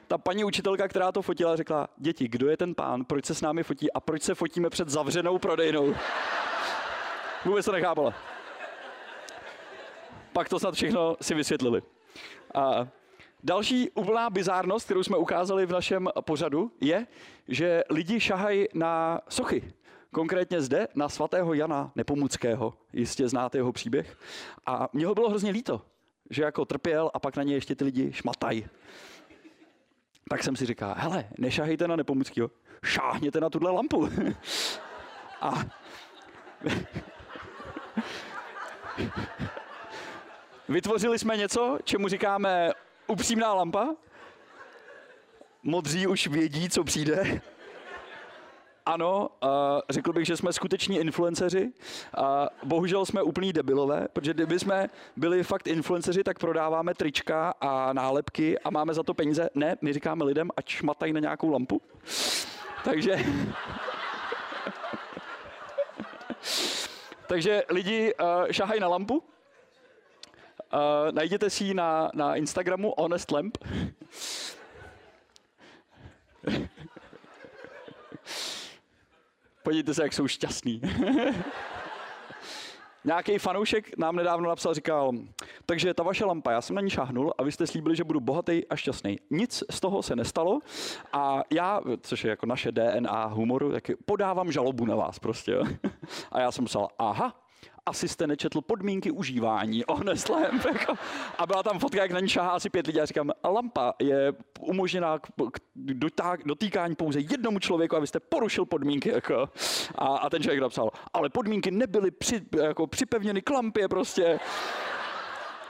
[0.07, 3.41] ta paní učitelka, která to fotila, řekla, děti, kdo je ten pán, proč se s
[3.41, 5.95] námi fotí a proč se fotíme před zavřenou prodejnou?
[7.45, 8.13] Vůbec to nechápala.
[10.33, 11.81] Pak to snad všechno si vysvětlili.
[12.55, 12.87] A
[13.43, 17.07] další úplná bizárnost, kterou jsme ukázali v našem pořadu, je,
[17.47, 19.73] že lidi šahají na sochy.
[20.11, 22.73] Konkrétně zde na svatého Jana Nepomuckého.
[22.93, 24.17] Jistě znáte jeho příběh.
[24.65, 25.81] A mně ho bylo hrozně líto,
[26.29, 28.67] že jako trpěl a pak na něj ještě ty lidi šmatají.
[30.29, 32.51] Tak jsem si říkal, hele, nešahejte na Nepomuckého,
[32.83, 34.09] šáhněte na tuhle lampu.
[35.41, 35.53] a
[40.69, 42.71] Vytvořili jsme něco, čemu říkáme
[43.07, 43.95] upřímná lampa.
[45.63, 47.41] Modří už vědí, co přijde.
[48.85, 49.29] Ano,
[49.89, 51.71] řekl bych, že jsme skuteční influenceři.
[52.63, 58.59] Bohužel jsme úplný debilové, protože kdyby jsme byli fakt influenceři, tak prodáváme trička a nálepky
[58.59, 59.49] a máme za to peníze.
[59.55, 61.81] Ne, my říkáme lidem, ať šmatají na nějakou lampu.
[62.83, 63.15] Takže...
[67.27, 69.23] Takže lidi uh, šahají na lampu.
[70.73, 70.79] Uh,
[71.11, 73.57] najděte si ji na, na Instagramu Honest Lamp.
[79.63, 80.81] Podívejte se, jak jsou šťastní.
[83.07, 85.11] Nějaký fanoušek nám nedávno napsal, říkal,
[85.65, 88.19] takže ta vaše lampa, já jsem na ní šáhnul a vy jste slíbili, že budu
[88.19, 89.19] bohatý a šťastný.
[89.29, 90.59] Nic z toho se nestalo
[91.13, 95.57] a já, což je jako naše DNA humoru, tak podávám žalobu na vás prostě.
[96.31, 97.46] A já jsem psal, aha,
[97.87, 100.65] asi jste nečetl podmínky užívání Honest Lamp.
[100.73, 100.93] Jako.
[101.37, 103.01] A byla tam fotka, jak na ní šahá asi pět lidí.
[103.01, 105.27] A říkám, lampa je umožněná k
[106.45, 109.09] dotýkání pouze jednomu člověku a vy jste porušil podmínky.
[109.09, 109.49] Jako.
[109.95, 114.39] A, a, ten člověk napsal, ale podmínky nebyly při, jako připevněny k lampě prostě.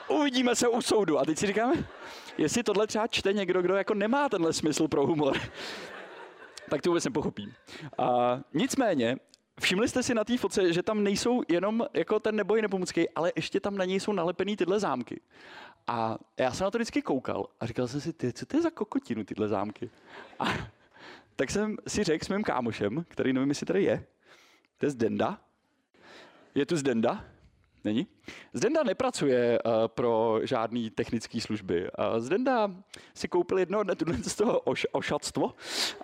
[0.08, 1.18] uvidíme se u soudu.
[1.18, 1.74] A teď si říkáme,
[2.38, 5.38] jestli tohle třeba čte někdo, kdo jako nemá tenhle smysl pro humor,
[6.70, 7.52] tak to vůbec nepochopím.
[7.98, 9.16] A nicméně,
[9.60, 13.32] Všimli jste si na té fotce, že tam nejsou jenom jako ten neboj nepomůcky, ale
[13.36, 15.20] ještě tam na něj jsou nalepený tyhle zámky.
[15.86, 18.62] A já jsem na to vždycky koukal a říkal jsem si, ty, co to je
[18.62, 19.90] za kokotinu tyhle zámky?
[20.38, 20.44] A
[21.36, 24.06] tak jsem si řekl s mým kámošem, který nevím, jestli tady je,
[24.78, 25.40] to je Zdenda.
[26.54, 27.24] Je tu Zdenda?
[27.88, 28.06] Není?
[28.52, 31.88] Zdenda nepracuje uh, pro žádný technické služby.
[31.88, 32.70] Uh, Zdenda
[33.14, 35.54] si koupil jedno dne z toho oš, ošatstvo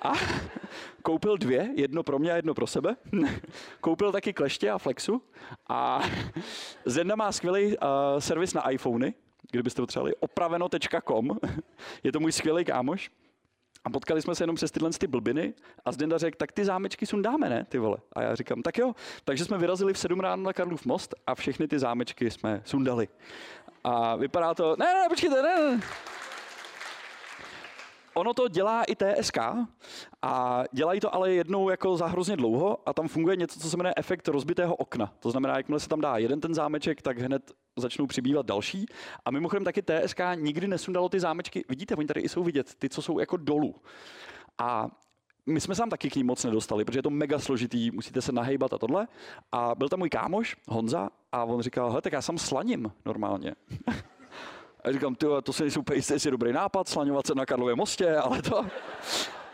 [0.03, 0.12] a
[1.03, 2.97] koupil dvě, jedno pro mě a jedno pro sebe.
[3.81, 5.23] koupil taky kleště a flexu
[5.68, 6.01] a
[6.85, 7.85] Zdenda má skvělý uh,
[8.18, 9.14] servis na iPhony,
[9.51, 11.38] kdybyste potřebovali, opraveno.com.
[12.03, 13.11] Je to můj skvělý kámoš.
[13.85, 17.07] A potkali jsme se jenom přes tyhle ty blbiny a Zdenda řekl, tak ty zámečky
[17.07, 17.97] sundáme, ne, ty vole.
[18.12, 18.94] A já říkám, tak jo.
[19.25, 23.09] Takže jsme vyrazili v 7 ráno na Karlův most a všechny ty zámečky jsme sundali.
[23.85, 25.81] A vypadá to, ne, ne, počkejte, ne, ne.
[28.14, 29.38] Ono to dělá i TSK
[30.22, 33.77] a dělají to ale jednou jako za hrozně dlouho a tam funguje něco, co se
[33.77, 35.12] jmenuje efekt rozbitého okna.
[35.20, 38.87] To znamená, jakmile se tam dá jeden ten zámeček, tak hned začnou přibývat další.
[39.24, 41.64] A mimochodem taky TSK nikdy nesundalo ty zámečky.
[41.68, 43.74] Vidíte, oni tady i jsou vidět, ty, co jsou jako dolů.
[44.59, 44.90] A
[45.46, 48.33] my jsme tam taky k ním moc nedostali, protože je to mega složitý, musíte se
[48.33, 49.09] nahejbat a tohle.
[49.53, 53.55] A byl tam můj kámoš, Honza, a on říkal, hele, tak já jsem slaním normálně.
[54.85, 57.47] A říkám, ty, to se nejsou úplně jistě, jestli je dobrý nápad, slaňovat se na
[57.47, 58.66] Karlově mostě, ale to...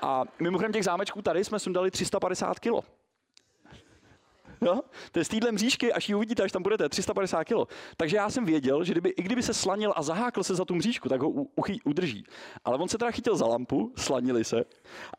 [0.03, 2.85] A mimochodem těch zámečků tady jsme sundali 350 kilo.
[4.61, 4.81] Jo?
[5.13, 7.55] To je z téhle mřížky, až ji uvidíte, až tam budete, 350 kg.
[7.97, 10.75] Takže já jsem věděl, že kdyby, i kdyby se slanil a zahákl se za tu
[10.75, 12.25] mřížku, tak ho uchy, udrží.
[12.65, 14.65] Ale on se teda chytil za lampu, slanili se.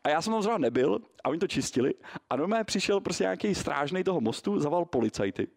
[0.04, 1.94] A já jsem tam zrovna nebyl a oni to čistili.
[2.30, 5.48] A normálně přišel prostě nějaký strážný toho mostu, zaval policajty.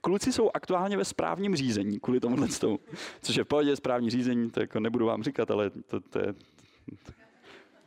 [0.00, 2.78] Kluci jsou aktuálně ve správním řízení kvůli tomuhle tomu.
[3.22, 6.34] Což je v pohodě správní řízení, to jako nebudu vám říkat, ale to, to je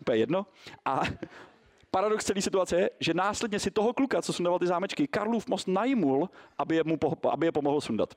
[0.02, 0.46] úplně jedno.
[0.86, 1.02] A
[1.98, 5.68] paradox celé situace je, že následně si toho kluka, co sundával ty zámečky, Karlův most
[5.68, 8.14] najmul, aby je, mu po, aby je pomohl sundat.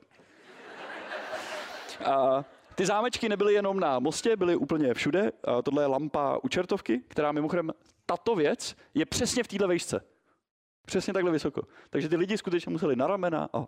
[2.05, 5.31] A ty zámečky nebyly jenom na mostě, byly úplně všude.
[5.43, 7.71] A tohle je lampa u čertovky, která mimochodem,
[8.05, 10.05] tato věc je přesně v této vejšce.
[10.85, 11.61] Přesně takhle vysoko.
[11.89, 13.67] Takže ty lidi skutečně museli na ramena a,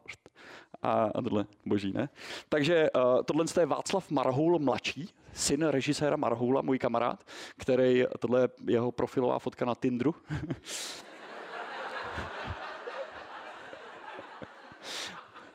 [0.82, 2.10] a, tohle boží, ne?
[2.50, 7.24] Takže uh, tohle je Václav Marhoul mladší, syn režiséra Marhoula, můj kamarád,
[7.58, 10.16] který, tohle je jeho profilová fotka na Tindru.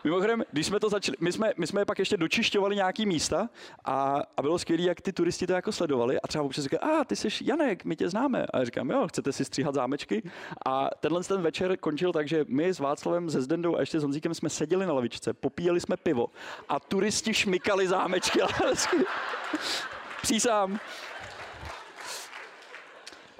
[0.05, 3.49] Mimochodem, když jsme to začali, my jsme, my jsme pak ještě dočišťovali nějaký místa
[3.85, 7.05] a, a bylo skvělé, jak ty turisti to jako sledovali a třeba občas říkali, a
[7.05, 8.47] ty jsi Janek, my tě známe.
[8.53, 10.31] A já říkám, jo, chcete si stříhat zámečky?
[10.67, 14.03] A tenhle ten večer končil tak, že my s Václavem, se Zdendou a ještě s
[14.03, 16.27] Honzíkem jsme seděli na lavičce, popíjeli jsme pivo
[16.69, 18.41] a turisti šmykali zámečky.
[20.23, 20.81] Přísám.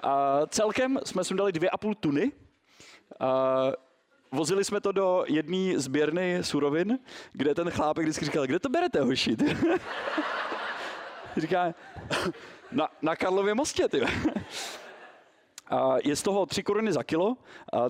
[0.03, 2.33] A celkem jsme sundali dvě a půl tuny.
[3.21, 3.88] A
[4.33, 6.99] Vozili jsme to do jedné sběrny surovin,
[7.33, 9.37] kde ten chlápek vždycky říkal, kde to berete, hoši?
[11.37, 11.75] Říká,
[12.73, 14.01] na, na Karlově mostě, ty.
[16.05, 17.37] Je z toho 3 koruny za kilo,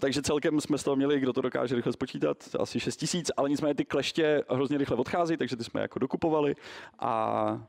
[0.00, 3.48] takže celkem jsme z toho měli, kdo to dokáže rychle spočítat, asi 6 tisíc, ale
[3.48, 6.56] nicméně ty kleště hrozně rychle odchází, takže ty jsme jako dokupovali.
[6.98, 7.60] A, a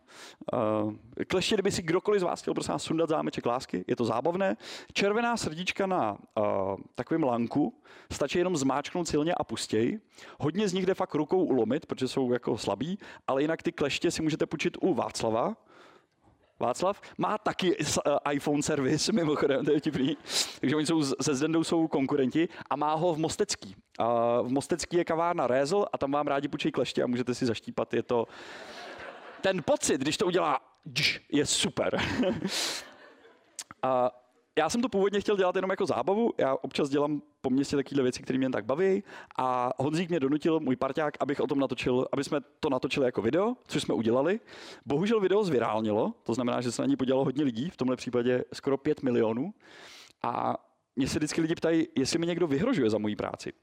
[1.28, 4.58] kleště, kdyby si kdokoliv z vás chtěl prosím sundat zámeček lásky, je to zábavné.
[4.94, 7.74] Červená srdíčka na a, takovém lanku,
[8.12, 10.00] stačí jenom zmáčknout silně a pustěj.
[10.40, 14.12] Hodně z nich jde fakt rukou ulomit, protože jsou jako slabí, ale jinak ty kleště
[14.12, 15.56] si můžete půjčit u Václava,
[16.60, 20.18] Václav má taky eh, iPhone servis, mimochodem, to je vtipný.
[20.60, 23.76] Takže oni jsou se Zdendou jsou konkurenti a má ho v Mostecký.
[24.00, 27.46] A v Mostecký je kavárna Rézl a tam vám rádi půjčí kleště a můžete si
[27.46, 27.94] zaštípat.
[27.94, 28.28] Je to
[29.42, 30.60] ten pocit, když to udělá,
[31.32, 32.02] je super.
[33.84, 34.12] a
[34.60, 38.04] já jsem to původně chtěl dělat jenom jako zábavu, já občas dělám po městě takovéhle
[38.04, 39.04] věci, které mě jen tak baví.
[39.38, 43.22] A Honzík mě donutil, můj parťák, abych o tom natočil, aby jsme to natočili jako
[43.22, 44.40] video, což jsme udělali.
[44.86, 48.44] Bohužel video zvirálnilo, to znamená, že se na ní podělalo hodně lidí, v tomhle případě
[48.54, 49.54] skoro 5 milionů.
[50.24, 50.58] A
[50.96, 53.54] mě se vždycky lidi ptají, jestli mi někdo vyhrožuje za moji práci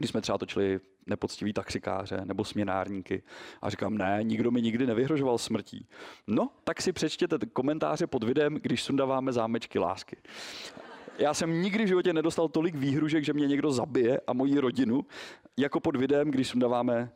[0.00, 3.22] když jsme třeba točili nepoctivý taxikáře nebo směnárníky.
[3.62, 5.86] A říkám, ne, nikdo mi nikdy nevyhrožoval smrtí.
[6.26, 10.16] No, tak si přečtěte komentáře pod videem, když sundáváme zámečky lásky.
[11.18, 15.06] Já jsem nikdy v životě nedostal tolik výhružek, že mě někdo zabije a moji rodinu,
[15.56, 17.12] jako pod videem, když sundáváme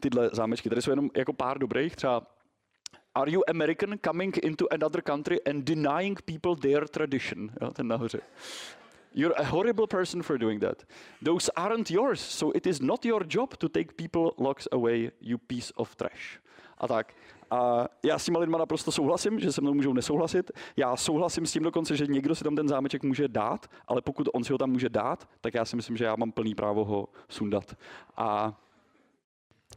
[0.00, 0.68] tyhle zámečky.
[0.68, 2.26] Tady jsou jenom jako pár dobrých, třeba
[3.14, 7.50] Are you American coming into another country and denying people their tradition?
[7.62, 8.20] Jo, ten nahoře.
[9.14, 10.84] You're a horrible person for doing that.
[11.24, 15.38] Those aren't yours, so it is not your job to take people locks away, you
[15.38, 16.40] piece of trash.
[16.78, 17.14] A tak.
[17.50, 20.50] A já s těma lidma naprosto souhlasím, že se mnou můžou nesouhlasit.
[20.76, 24.28] Já souhlasím s tím dokonce, že někdo si tam ten zámeček může dát, ale pokud
[24.32, 26.84] on si ho tam může dát, tak já si myslím, že já mám plný právo
[26.84, 27.76] ho sundat.
[28.16, 28.60] A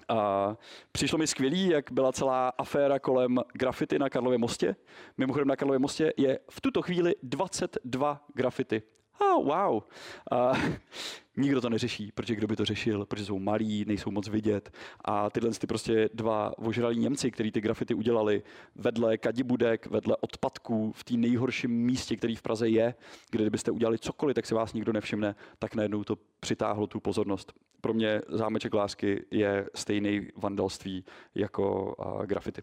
[0.09, 0.57] a
[0.91, 4.75] přišlo mi skvělý, jak byla celá aféra kolem grafity na Karlově mostě.
[5.17, 8.83] Mimochodem na Karlově mostě je v tuto chvíli 22 grafity
[9.19, 9.83] oh, wow.
[10.31, 10.53] A
[11.37, 14.71] nikdo to neřeší, protože kdo by to řešil, protože jsou malí, nejsou moc vidět.
[15.05, 18.43] A tyhle ty prostě dva ožralí Němci, kteří ty grafity udělali
[18.75, 22.95] vedle kadibudek, vedle odpadků, v té nejhorším místě, který v Praze je,
[23.31, 27.53] kde kdybyste udělali cokoliv, tak si vás nikdo nevšimne, tak najednou to přitáhlo tu pozornost.
[27.81, 31.95] Pro mě zámeček lásky je stejný vandalství jako
[32.25, 32.61] grafity.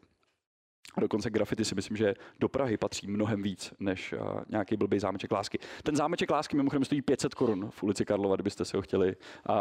[0.95, 4.99] A dokonce grafity si myslím, že do Prahy patří mnohem víc než uh, nějaký blbý
[4.99, 5.59] zámeček lásky.
[5.83, 9.17] Ten zámeček lásky mimochodem stojí 500 korun v ulici Karlova, kdybyste si ho chtěli.
[9.49, 9.55] Uh,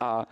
[0.00, 0.26] a,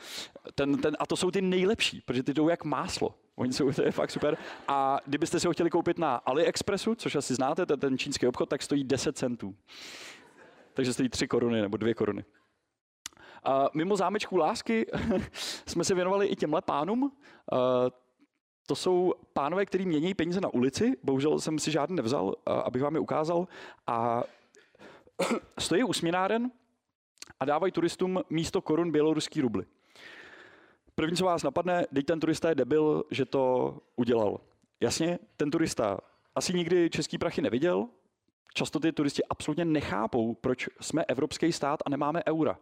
[0.54, 3.14] ten, ten, a to jsou ty nejlepší, protože ty jdou jak máslo.
[3.36, 4.36] Oni jsou, to je fakt super.
[4.68, 8.48] A kdybyste si ho chtěli koupit na AliExpressu, což asi znáte, ten, ten čínský obchod,
[8.48, 9.54] tak stojí 10 centů.
[10.74, 12.24] Takže stojí 3 koruny nebo 2 koruny.
[13.44, 14.86] A mimo zámečků lásky
[15.66, 17.12] jsme se věnovali i těmhle pánům.
[18.66, 20.96] To jsou pánové, kteří mění peníze na ulici.
[21.02, 23.48] Bohužel jsem si žádný nevzal, abych vám je ukázal.
[23.86, 24.24] A
[25.58, 26.50] stojí u směnáren
[27.40, 29.64] a dávají turistům místo korun běloruský rubly.
[30.94, 34.40] První, co vás napadne, teď ten turista je debil, že to udělal.
[34.80, 35.98] Jasně, ten turista
[36.34, 37.86] asi nikdy český prachy neviděl.
[38.54, 42.58] Často ty turisti absolutně nechápou, proč jsme evropský stát a nemáme eura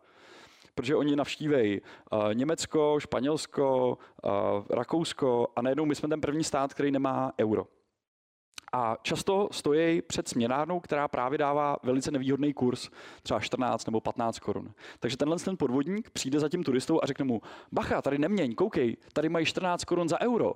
[0.75, 4.31] protože oni navštívejí uh, Německo, Španělsko, uh,
[4.71, 7.67] Rakousko a najednou my jsme ten první stát, který nemá euro.
[8.73, 12.91] A často stojí před směnárnou, která právě dává velice nevýhodný kurz,
[13.23, 14.75] třeba 14 nebo 15 korun.
[15.01, 17.41] Takže tenhle ten podvodník přijde za tím turistou a řekne mu,
[17.73, 20.55] bacha, tady neměň, koukej, tady mají 14 korun za euro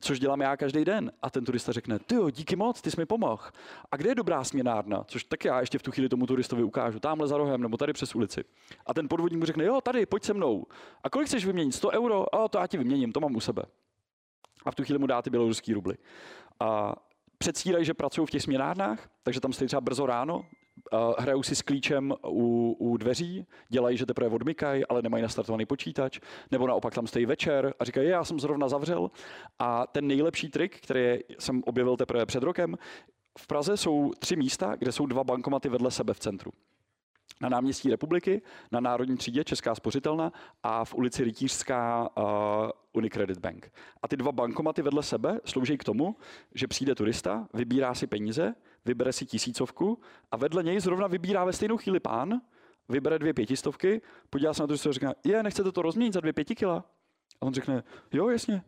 [0.00, 1.12] což dělám já každý den.
[1.22, 3.42] A ten turista řekne, ty jo, díky moc, ty jsi mi pomohl.
[3.90, 5.04] A kde je dobrá směnárna?
[5.04, 7.92] Což tak já ještě v tu chvíli tomu turistovi ukážu, tamhle za rohem nebo tady
[7.92, 8.44] přes ulici.
[8.86, 10.66] A ten podvodník mu řekne, jo, tady, pojď se mnou.
[11.04, 11.72] A kolik chceš vyměnit?
[11.72, 12.34] 100 euro?
[12.34, 13.62] A to já ti vyměním, to mám u sebe.
[14.64, 15.94] A v tu chvíli mu dá ty běloruský rubly.
[16.60, 16.94] A
[17.38, 20.46] předstírají, že pracují v těch směnárnách, takže tam stojí třeba brzo ráno,
[21.18, 26.20] hrajou si s klíčem u, u dveří, dělají, že teprve odmykají, ale nemají nastartovaný počítač,
[26.50, 29.10] nebo naopak tam stojí večer a říkají, já jsem zrovna zavřel.
[29.58, 32.76] A ten nejlepší trik, který jsem objevil teprve před rokem,
[33.38, 36.52] v Praze jsou tři místa, kde jsou dva bankomaty vedle sebe v centru
[37.40, 42.24] na náměstí republiky, na Národní třídě Česká spořitelna a v ulici Rytířská uh,
[42.92, 43.72] Unicredit Bank.
[44.02, 46.16] A ty dva bankomaty vedle sebe slouží k tomu,
[46.54, 48.54] že přijde turista, vybírá si peníze,
[48.86, 52.40] vybere si tisícovku a vedle něj zrovna vybírá ve stejnou chvíli pán,
[52.88, 56.32] vybere dvě pětistovky, podívá se na to, a říká, je, nechcete to rozměnit za dvě
[56.32, 56.84] pěti kila?
[57.40, 58.62] A on řekne, jo, jasně,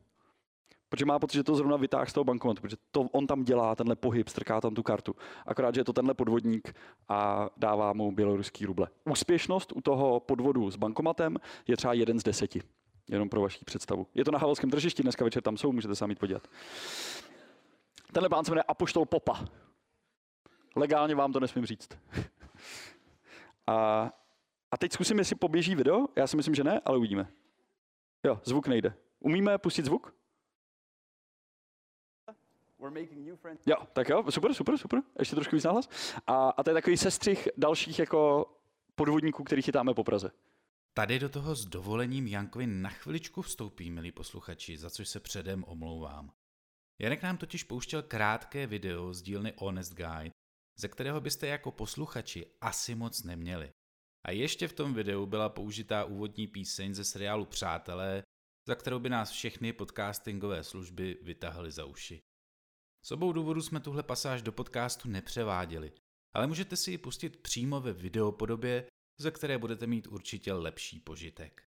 [0.88, 3.74] Protože má pocit, že to zrovna vytáhl z toho bankomatu, protože to on tam dělá,
[3.74, 5.16] tenhle pohyb, strká tam tu kartu.
[5.46, 6.74] Akorát, že je to tenhle podvodník
[7.08, 8.88] a dává mu běloruský ruble.
[9.10, 12.62] Úspěšnost u toho podvodu s bankomatem je třeba jeden z deseti.
[13.10, 14.06] Jenom pro vaši představu.
[14.14, 16.48] Je to na Havelském tržišti, dneska večer tam jsou, můžete jít podívat.
[18.12, 19.44] Tenhle pán se jmenuje Apoštol Popa.
[20.78, 21.88] Legálně vám to nesmím říct.
[23.66, 24.10] a,
[24.70, 26.06] a teď zkusím, jestli poběží video.
[26.16, 27.28] Já si myslím, že ne, ale uvidíme.
[28.24, 28.94] Jo, zvuk nejde.
[29.20, 30.14] Umíme pustit zvuk?
[33.66, 35.02] Jo, tak jo, super, super, super.
[35.18, 35.88] Ještě trošku víc nahlas.
[36.26, 38.46] A, a to je takový sestřih dalších jako
[38.94, 40.30] podvodníků, který chytáme po Praze.
[40.94, 45.64] Tady do toho s dovolením Jankovi na chviličku vstoupí, milí posluchači, za což se předem
[45.64, 46.32] omlouvám.
[46.98, 50.30] Janek nám totiž pouštěl krátké video z dílny Honest Guide,
[50.80, 53.72] ze kterého byste jako posluchači asi moc neměli.
[54.26, 58.22] A ještě v tom videu byla použitá úvodní píseň ze seriálu Přátelé,
[58.68, 62.20] za kterou by nás všechny podcastingové služby vytahly za uši.
[63.04, 65.92] Z obou důvodů jsme tuhle pasáž do podcastu nepřeváděli,
[66.32, 68.86] ale můžete si ji pustit přímo ve videopodobě,
[69.20, 71.68] ze které budete mít určitě lepší požitek.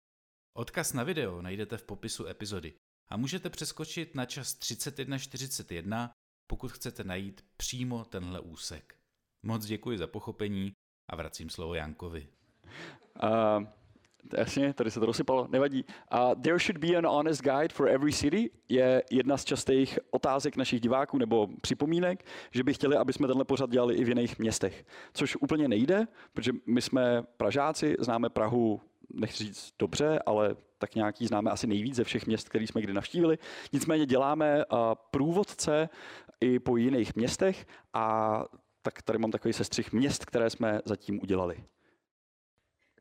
[0.57, 2.75] Odkaz na video najdete v popisu epizody
[3.09, 6.11] a můžete přeskočit na čas 31.41,
[6.47, 8.98] pokud chcete najít přímo tenhle úsek.
[9.43, 10.73] Moc děkuji za pochopení
[11.11, 12.29] a vracím slovo Jankovi.
[13.23, 13.65] Uh,
[14.37, 15.85] Jasně, tady se to rozsypalo, nevadí.
[15.85, 20.57] Uh, there should be an honest guide for every city je jedna z častých otázek
[20.57, 24.39] našich diváků nebo připomínek, že by chtěli, aby jsme tenhle pořad dělali i v jiných
[24.39, 24.87] městech.
[25.15, 28.81] Což úplně nejde, protože my jsme Pražáci, známe Prahu,
[29.15, 32.93] nechci říct dobře, ale tak nějaký známe asi nejvíc ze všech měst, které jsme kdy
[32.93, 33.39] navštívili.
[33.73, 34.65] Nicméně děláme
[35.11, 35.89] průvodce
[36.41, 38.45] i po jiných městech a
[38.83, 41.65] tak tady mám takový sestřih měst, které jsme zatím udělali.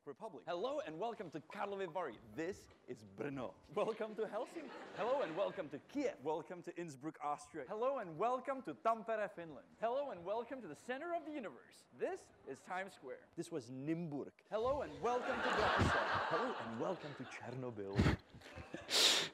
[0.07, 0.43] Republic.
[0.47, 2.13] Hello and welcome to Karlovy Vary.
[2.35, 3.53] This is Brno.
[3.75, 4.71] Welcome to Helsinki.
[4.95, 6.13] Hello and welcome to Kiev.
[6.23, 7.65] Welcome to Innsbruck, Austria.
[7.67, 9.67] Hello and welcome to Tampere, Finland.
[9.81, 11.83] Hello and welcome to the center of the universe.
[11.99, 12.21] This
[12.51, 13.19] is Times Square.
[13.35, 14.31] This was Nimburg.
[14.49, 16.21] Hello and welcome to Bratislava.
[16.29, 17.95] Hello and welcome to Chernobyl.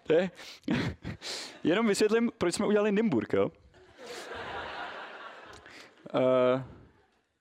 [0.03, 0.31] To je...
[1.63, 3.51] Jenom vysvětlím, proč jsme udělali Nimburg, jo?
[6.13, 6.61] Uh,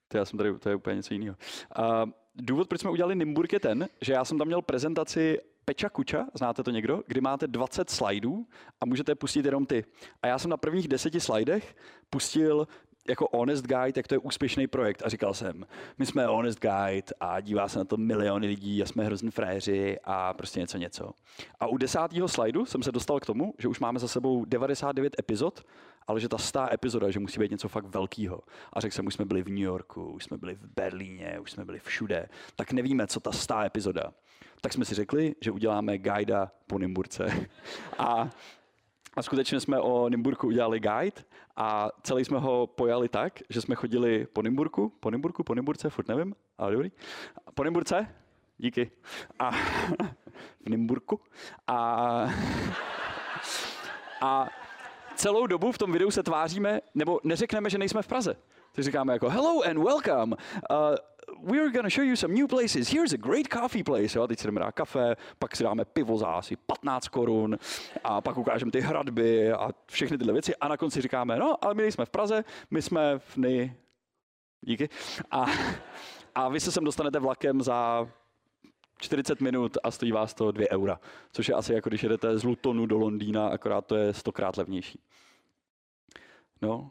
[0.08, 1.36] to já jsem tady, to je úplně něco jiného.
[1.78, 5.88] Uh, důvod, proč jsme udělali Nimburg je ten, že já jsem tam měl prezentaci Peča
[5.88, 8.46] Kuča, znáte to někdo, kdy máte 20 slajdů
[8.80, 9.84] a můžete pustit jenom ty.
[10.22, 11.76] A já jsem na prvních deseti slajdech
[12.10, 12.68] pustil
[13.08, 15.02] jako Honest Guide, jak to je úspěšný projekt.
[15.04, 15.66] A říkal jsem,
[15.98, 19.98] my jsme Honest Guide a dívá se na to miliony lidí a jsme hrozný fréři
[20.04, 21.10] a prostě něco něco.
[21.60, 25.16] A u desátého slajdu jsem se dostal k tomu, že už máme za sebou 99
[25.18, 25.62] epizod,
[26.06, 28.40] ale že ta stá epizoda, že musí být něco fakt velkého.
[28.72, 31.50] A řekl jsem, už jsme byli v New Yorku, už jsme byli v Berlíně, už
[31.50, 34.12] jsme byli všude, tak nevíme, co ta stá epizoda.
[34.60, 37.48] Tak jsme si řekli, že uděláme guida po Nimburce.
[37.98, 38.30] a
[39.16, 41.22] a skutečně jsme o Nimburku udělali guide
[41.56, 45.90] a celý jsme ho pojali tak, že jsme chodili po Nimburku, po Nimburku, po Nimburce,
[45.90, 46.92] furt nevím, ale dobrý.
[47.54, 48.06] Po Nimburce,
[48.58, 48.90] díky.
[49.38, 49.50] A
[50.64, 51.20] v Nimburku.
[51.66, 51.76] A,
[54.20, 54.48] a
[55.14, 58.36] celou dobu v tom videu se tváříme, nebo neřekneme, že nejsme v Praze.
[58.72, 60.36] Tak říkáme jako hello and welcome.
[60.70, 60.76] Uh,
[61.42, 62.88] we're gonna show you some new places.
[62.88, 64.18] Here's a great coffee place.
[64.18, 67.58] Jo, teď si jdeme dát kafe, pak si dáme pivo za asi 15 korun
[68.04, 71.74] a pak ukážeme ty hradby a všechny tyhle věci a na konci říkáme, no, ale
[71.74, 73.74] my nejsme v Praze, my jsme v Nej...
[74.64, 74.88] Díky.
[75.30, 75.46] A,
[76.34, 78.08] a vy se sem dostanete vlakem za
[78.98, 81.00] 40 minut a stojí vás to 2 eura,
[81.32, 85.00] což je asi jako když jedete z Lutonu do Londýna, akorát to je stokrát levnější.
[86.62, 86.90] No.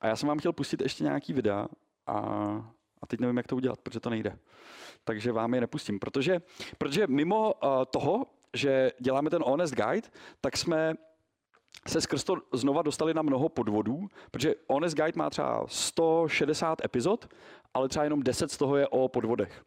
[0.00, 1.68] A já jsem vám chtěl pustit ještě nějaký videa
[2.06, 2.22] a
[3.02, 4.38] a teď nevím, jak to udělat, protože to nejde.
[5.04, 5.98] Takže vám je nepustím.
[5.98, 6.40] Protože,
[6.78, 10.08] protože mimo uh, toho, že děláme ten Honest Guide,
[10.40, 10.94] tak jsme
[11.86, 17.34] se skrz to znova dostali na mnoho podvodů, protože Honest Guide má třeba 160 epizod,
[17.74, 19.64] ale třeba jenom 10 z toho je o podvodech.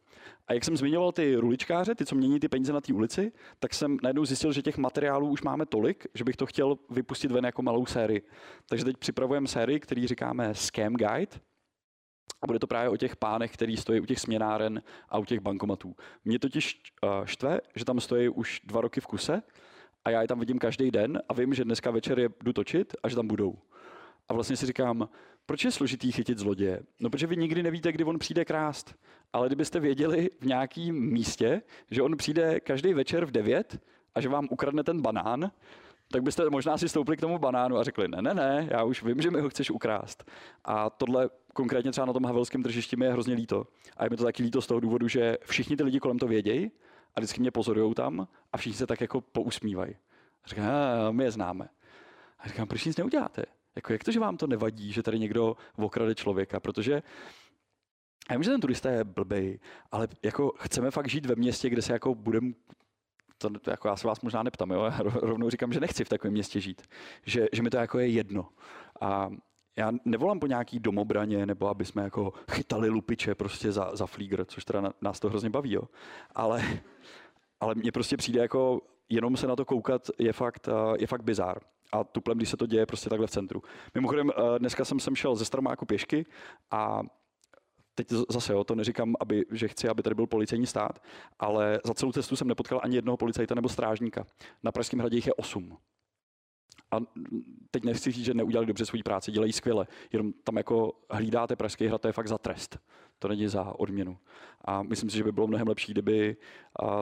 [0.47, 3.73] A jak jsem zmiňoval ty ruličkáře, ty, co mění ty peníze na té ulici, tak
[3.73, 7.45] jsem najednou zjistil, že těch materiálů už máme tolik, že bych to chtěl vypustit ven
[7.45, 8.21] jako malou sérii.
[8.69, 11.38] Takže teď připravujeme sérii, který říkáme Scam Guide,
[12.42, 15.39] a bude to právě o těch pánech, který stojí u těch směnáren a u těch
[15.39, 15.96] bankomatů.
[16.26, 19.42] Mě totiž uh, štve, že tam stojí už dva roky v kuse
[20.06, 22.96] a já je tam vidím každý den a vím, že dneska večer je jdu točit
[23.04, 23.58] a že tam budou.
[24.30, 25.10] A vlastně si říkám,
[25.46, 26.82] proč je složitý chytit zloděje?
[27.00, 28.96] No, protože vy nikdy nevíte, kdy on přijde krást.
[29.34, 31.62] Ale kdybyste věděli v nějakém místě,
[31.92, 33.80] že on přijde každý večer v 9
[34.16, 35.52] a že vám ukradne ten banán,
[36.12, 39.03] tak byste možná si stoupli k tomu banánu a řekli, ne, ne, ne, já už
[39.03, 40.32] vím, že mi ho chceš ukrást.
[40.66, 43.68] A tohle konkrétně třeba na tom havelském tržišti mi je hrozně líto.
[43.97, 46.28] A je mi to taky líto z toho důvodu, že všichni ty lidi kolem to
[46.28, 46.72] vědějí
[47.16, 49.95] a vždycky mě pozorují tam a všichni se tak jako pousmívají.
[50.43, 50.68] A říkám,
[51.12, 51.70] my je známe.
[52.39, 53.43] A říkám, proč nic neuděláte?
[53.76, 56.59] Jako, jak to, že vám to nevadí, že tady někdo okrade člověka?
[56.59, 57.03] Protože
[58.30, 59.59] já vím, že ten turista je blbej,
[59.91, 62.51] ale jako chceme fakt žít ve městě, kde se jako budeme
[63.42, 64.84] to, to jako já se vás možná neptám, jo?
[64.84, 66.82] Já rovnou říkám, že nechci v takovém městě žít.
[67.26, 68.50] Že, že mi to jako je jedno.
[69.02, 69.30] A
[69.76, 74.46] já nevolám po nějaký domobraně, nebo aby jsme jako chytali lupiče prostě za, za flígr,
[74.46, 75.84] což teda nás to hrozně baví, jo.
[76.36, 76.64] Ale,
[77.60, 80.70] ale mně prostě přijde jako jenom se na to koukat je fakt,
[81.00, 81.60] je fakt bizár.
[81.92, 83.64] A tuplem, když se to děje prostě takhle v centru.
[83.96, 86.26] Mimochodem, dneska jsem sem šel ze Staromáku pěšky
[86.72, 87.02] a
[88.04, 90.99] teď zase jo, to neříkám, aby, že chci, aby tady byl policejní stát,
[91.39, 94.26] ale za celou cestu jsem nepotkal ani jednoho policajta nebo strážníka.
[94.64, 95.78] Na Pražském hradě jich je osm.
[96.91, 96.97] A
[97.72, 99.88] teď nechci říct, že neudělali dobře svou práci, dělají skvěle.
[100.14, 102.80] Jenom tam jako hlídáte Pražský hrad, to je fakt za trest.
[103.20, 104.18] To není za odměnu.
[104.66, 106.38] A myslím si, že by bylo mnohem lepší, kdyby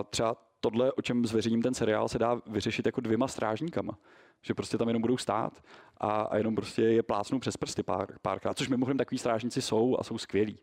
[0.10, 3.97] třeba tohle, o čem zveřejním ten seriál, se dá vyřešit jako dvěma strážníkama.
[4.41, 5.64] Že prostě tam jenom budou stát
[5.97, 9.97] a, a jenom prostě je plácnou přes prsty pár, párkrát, což mimochodem takový strážníci jsou
[9.99, 10.60] a jsou skvělí.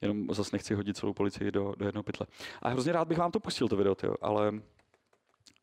[0.00, 2.26] Jenom zase nechci hodit celou policii do, do jednoho pytle.
[2.62, 4.52] A hrozně rád bych vám to pustil, to video, tyjo, ale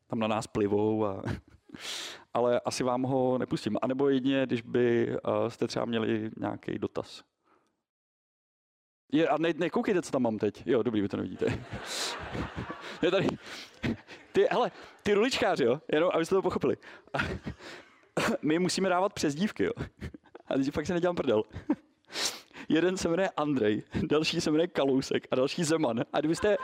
[0.06, 1.22] tam na nás plivou a
[2.34, 3.76] ale asi vám ho nepustím.
[3.82, 7.22] A nebo jedině, když by uh, jste třeba měli nějaký dotaz.
[9.12, 10.62] Je, a ne, nekoukejte, co tam mám teď.
[10.66, 11.46] Jo, dobrý, vy to nevidíte.
[13.02, 13.26] je tady.
[14.32, 14.70] Ty, hele,
[15.02, 16.76] ty ruličkáři, jo, jenom abyste to pochopili.
[18.42, 19.72] My musíme dávat přezdívky, jo.
[20.46, 21.42] A teď fakt se nedělám prdel.
[22.68, 26.04] Jeden se jmenuje Andrej, další se jmenuje Kalousek a další Zeman.
[26.12, 26.56] A kdybyste,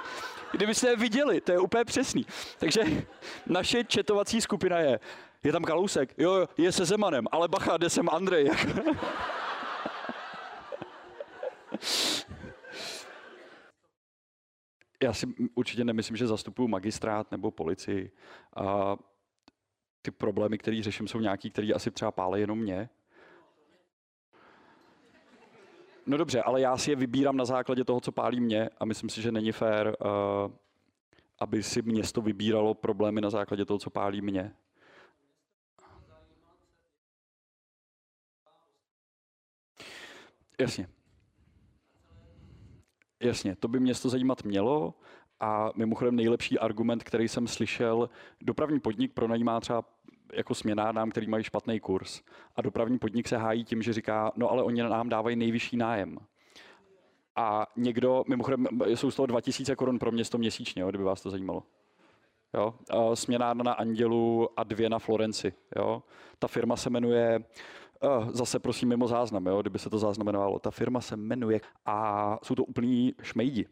[0.52, 2.26] kdybyste je viděli, to je úplně přesný.
[2.58, 2.80] Takže
[3.46, 5.00] naše četovací skupina je,
[5.44, 8.50] je tam Kalousek, jo, je se Zemanem, ale bacha, jde sem Andrej.
[15.06, 18.10] Já si určitě nemyslím, že zastupuju magistrát nebo policii.
[18.56, 18.96] A
[20.02, 22.88] ty problémy, které řeším, jsou nějaký, které asi třeba pálí jenom mě.
[26.06, 29.10] No dobře, ale já si je vybírám na základě toho, co pálí mě a myslím
[29.10, 30.52] si, že není fér, uh,
[31.38, 34.54] aby si město vybíralo problémy na základě toho, co pálí mě.
[40.58, 40.95] Jasně.
[43.26, 44.94] Jasně, to by město zajímat mělo
[45.40, 48.10] a mimochodem nejlepší argument, který jsem slyšel,
[48.40, 49.84] dopravní podnik pronajímá třeba
[50.32, 52.22] jako směnárnám, který mají špatný kurz.
[52.56, 56.18] A dopravní podnik se hájí tím, že říká, no ale oni nám dávají nejvyšší nájem.
[57.36, 61.30] A někdo, mimochodem, jsou z toho 2000 korun pro město měsíčně, jo, kdyby vás to
[61.30, 61.62] zajímalo.
[62.54, 62.74] Jo?
[63.14, 65.54] Směnárna na Andělu a dvě na Florenci.
[65.76, 66.02] Jo?
[66.38, 67.44] Ta firma se jmenuje,
[68.30, 69.60] zase prosím mimo záznam, jo?
[69.60, 73.66] kdyby se to zaznamenovalo, ta firma se jmenuje a jsou to úplní šmejdi.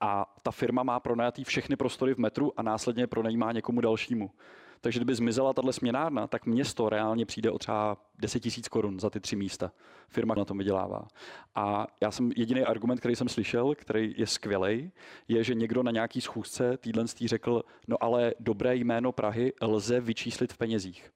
[0.00, 4.30] A ta firma má pronajatý všechny prostory v metru a následně pronajímá někomu dalšímu.
[4.80, 9.10] Takže kdyby zmizela tahle směnárna, tak město reálně přijde o třeba 10 tisíc korun za
[9.10, 9.72] ty tři místa.
[10.08, 11.08] Firma na tom vydělává.
[11.54, 14.92] A já jsem jediný argument, který jsem slyšel, který je skvělý,
[15.28, 20.52] je, že někdo na nějaký schůzce týdlen řekl, no ale dobré jméno Prahy lze vyčíslit
[20.52, 21.10] v penězích.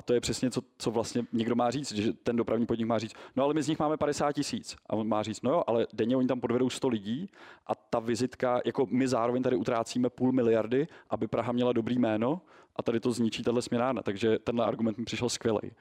[0.00, 2.98] A to je přesně, co, co vlastně někdo má říct, že ten dopravní podnik má
[2.98, 4.76] říct, no ale my z nich máme 50 tisíc.
[4.86, 7.30] A on má říct, no jo, ale denně oni tam podvedou 100 lidí
[7.66, 12.40] a ta vizitka, jako my zároveň tady utrácíme půl miliardy, aby Praha měla dobrý jméno
[12.76, 14.02] a tady to zničí tahle směnárna.
[14.02, 15.72] Takže tenhle argument mi přišel skvělý.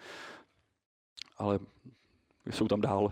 [1.38, 1.60] Ale
[2.52, 3.12] jsou tam dál.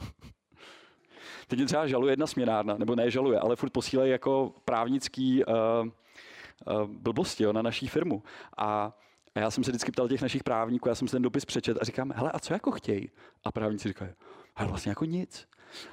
[1.46, 5.54] Teď mě třeba žaluje jedna směnárna, nebo ne žaluje, ale furt posílají jako právnický uh,
[5.54, 8.22] uh, blbosti jo, na naší firmu.
[8.56, 8.92] A
[9.34, 11.78] a já jsem se vždycky ptal těch našich právníků, já jsem si ten dopis přečet
[11.80, 13.10] a říkám, hele, a co jako chtějí?
[13.44, 14.10] A právníci říkají,
[14.54, 15.48] hele, vlastně jako nic.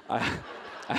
[0.08, 0.16] A,
[0.88, 0.94] a,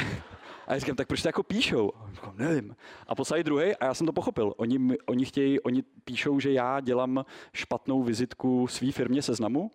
[0.72, 1.92] a já říkám, tak proč to jako píšou?
[1.96, 2.76] A říkám, nevím.
[3.08, 4.54] A poslali druhý a já jsem to pochopil.
[4.58, 9.72] Oni, oni chtějí, oni píšou, že já dělám špatnou vizitku své firmě seznamu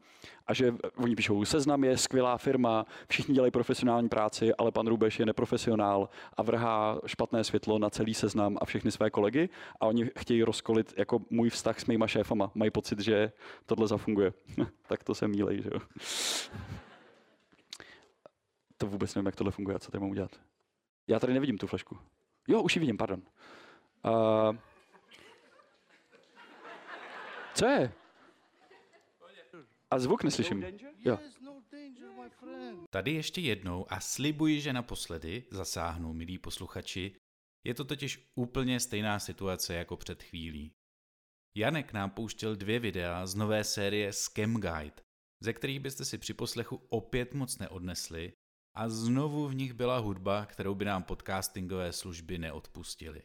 [0.47, 5.19] a že oni píšou, seznam je skvělá firma, všichni dělají profesionální práci, ale pan Rubeš
[5.19, 9.49] je neprofesionál a vrhá špatné světlo na celý seznam a všechny své kolegy
[9.81, 12.51] a oni chtějí rozkolit jako můj vztah s mýma šéfama.
[12.55, 13.33] Mají pocit, že
[13.67, 14.33] tohle zafunguje.
[14.89, 15.81] tak to se mílej, že jo.
[18.77, 20.31] to vůbec nevím, jak tohle funguje, co tady mám udělat.
[21.09, 21.99] Já tady nevidím tu flašku.
[22.49, 23.23] Jo, už ji vidím, pardon.
[24.05, 24.57] Uh,
[27.55, 27.93] co je?
[29.91, 30.65] A zvuk neslyším.
[30.99, 31.19] Jo.
[32.91, 37.17] Tady ještě jednou a slibuji, že naposledy zasáhnu, milí posluchači.
[37.67, 40.73] Je to totiž úplně stejná situace jako před chvílí.
[41.57, 45.03] Janek nám pouštěl dvě videa z nové série Scam Guide,
[45.41, 48.33] ze kterých byste si při poslechu opět moc neodnesli
[48.77, 53.23] a znovu v nich byla hudba, kterou by nám podcastingové služby neodpustily.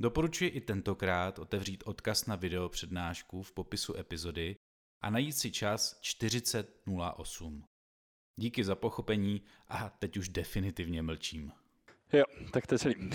[0.00, 4.56] Doporučuji i tentokrát otevřít odkaz na video přednášku v popisu epizody
[5.00, 7.62] a najít si čas 40.08.
[8.36, 11.52] Díky za pochopení a teď už definitivně mlčím.
[12.12, 13.10] Jo, tak to je celý.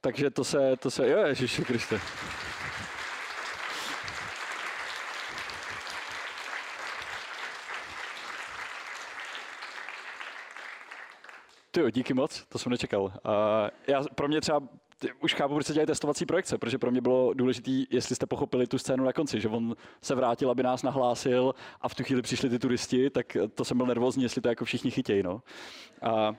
[0.00, 2.00] Takže to se, to se, jo, Ježiši Kriste.
[11.74, 13.02] Ty díky moc, to jsem nečekal.
[13.02, 13.10] Uh,
[13.86, 14.62] já, pro mě třeba
[15.20, 18.66] už chápu, proč se dělají testovací projekce, protože pro mě bylo důležité, jestli jste pochopili
[18.66, 22.22] tu scénu na konci, že on se vrátil, aby nás nahlásil a v tu chvíli
[22.22, 25.22] přišli ty turisti, tak to jsem byl nervózní, jestli to jako všichni chytějí.
[25.22, 25.42] No.
[26.02, 26.34] A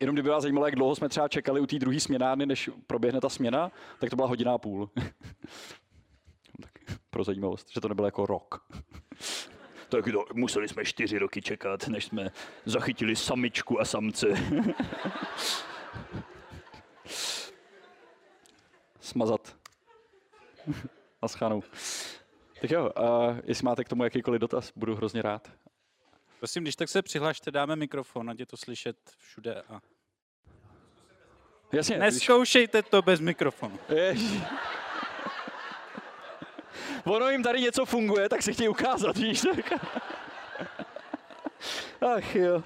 [0.00, 3.20] jenom kdyby vás zajímalo, jak dlouho jsme třeba čekali u té druhé směnárny, než proběhne
[3.20, 4.90] ta směna, tak to byla hodina a půl.
[6.62, 8.66] tak pro zajímavost, že to nebylo jako rok.
[9.88, 12.30] Tak to, museli jsme čtyři roky čekat, než jsme
[12.64, 14.26] zachytili samičku a samce.
[19.00, 19.56] Smazat.
[21.22, 21.62] a schanou.
[22.60, 25.50] Tak jo, uh, jestli máte k tomu jakýkoliv dotaz, budu hrozně rád.
[26.38, 29.62] Prosím, když tak se přihlašte, dáme mikrofon, ať je to slyšet všude.
[29.62, 29.80] A...
[31.72, 31.98] Jasně.
[31.98, 33.78] Neskoušejte to bez mikrofonu.
[33.88, 34.42] Ježi.
[37.06, 39.40] Ono jim tady něco funguje, tak se chtějí ukázat, víš?
[39.40, 39.72] Tak.
[42.16, 42.62] Ach jo.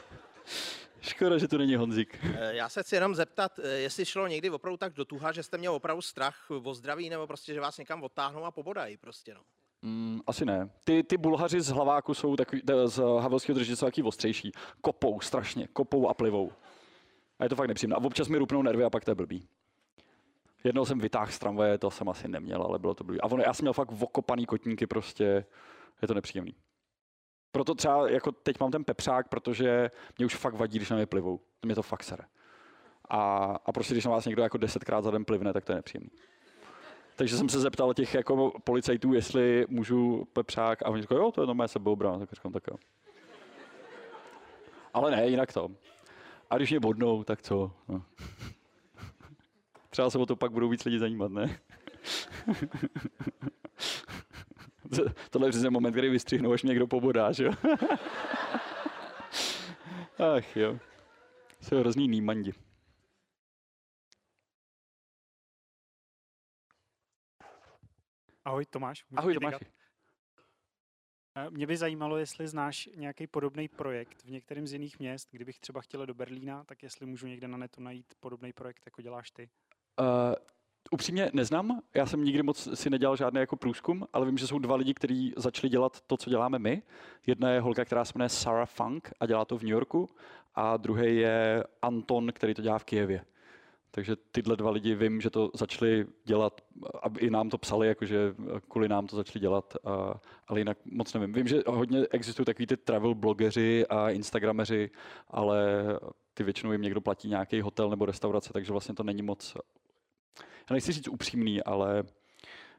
[1.01, 2.19] Škoda, že tu není Honzik.
[2.23, 5.43] Eh, já se chci jenom zeptat, eh, jestli šlo někdy opravdu tak do tuha, že
[5.43, 9.35] jste měl opravdu strach o zdraví, nebo prostě, že vás někam odtáhnou a pobodají prostě,
[9.35, 9.41] no.
[9.83, 10.71] Mm, asi ne.
[10.85, 14.53] Ty, ty bulhaři z hlaváku jsou takový, z havelského držitě jsou takový ostřejší.
[14.81, 16.53] Kopou strašně, kopou a plivou.
[17.39, 17.97] A je to fakt nepříjemné.
[17.97, 19.49] A občas mi rupnou nervy a pak to je blbý.
[20.65, 23.21] Jednou jsem vytáhl z tramvaje, to jsem asi neměl, ale bylo to blbý.
[23.21, 25.45] A ono, já jsem měl fakt vokopaný kotníky, prostě
[26.03, 26.55] je to nepříjemný.
[27.53, 31.07] Proto třeba jako teď mám ten pepřák, protože mě už fakt vadí, když na mě
[31.07, 31.41] plivou.
[31.63, 32.25] Mě to fakt sere.
[33.11, 35.77] a, a prostě když na vás někdo jako desetkrát za den plivne, tak to je
[35.77, 36.11] nepříjemný.
[37.17, 41.41] Takže jsem se zeptal těch jako policajtů, jestli můžu pepřák a oni říkají, jo, to
[41.41, 42.77] je normálně sebeobrana, tak říkám, tak jo.
[44.95, 45.69] Ale ne, jinak to.
[46.51, 47.73] A když mě bodnou, tak co?
[47.89, 48.03] No.
[49.91, 51.61] Třeba se o to pak budou víc lidi zajímat, ne?
[55.31, 57.53] Tohle je přesně moment, kdy vystřihnou, až mě někdo pobodá, že jo?
[60.37, 60.79] Ach jo.
[61.61, 62.53] Jsou hrozný nýmandi.
[68.45, 69.05] Ahoj Tomáš.
[69.17, 69.63] Ahoj tykat?
[71.37, 75.29] Eh, Mě by zajímalo, jestli znáš nějaký podobný projekt v některém z jiných měst.
[75.31, 79.03] Kdybych třeba chtěla do Berlína, tak jestli můžu někde na netu najít podobný projekt, jako
[79.03, 79.51] děláš ty.
[80.01, 80.07] Uh,
[80.91, 84.59] upřímně neznám, já jsem nikdy moc si nedělal žádný jako průzkum, ale vím, že jsou
[84.59, 86.83] dva lidi, kteří začali dělat to, co děláme my.
[87.27, 90.09] Jedna je holka, která se jmenuje Sarah Funk a dělá to v New Yorku
[90.55, 93.25] a druhý je Anton, který to dělá v Kijevě.
[93.91, 96.61] Takže tyhle dva lidi vím, že to začali dělat,
[97.03, 98.35] aby i nám to psali, jakože
[98.69, 101.33] kvůli nám to začali dělat, a, ale jinak moc nevím.
[101.33, 104.91] Vím, že hodně existují takový ty travel blogeři a instagrameři,
[105.29, 105.85] ale
[106.35, 109.57] ty většinou jim někdo platí nějaký hotel nebo restaurace, takže vlastně to není moc,
[110.71, 112.05] já nechci říct upřímný, ale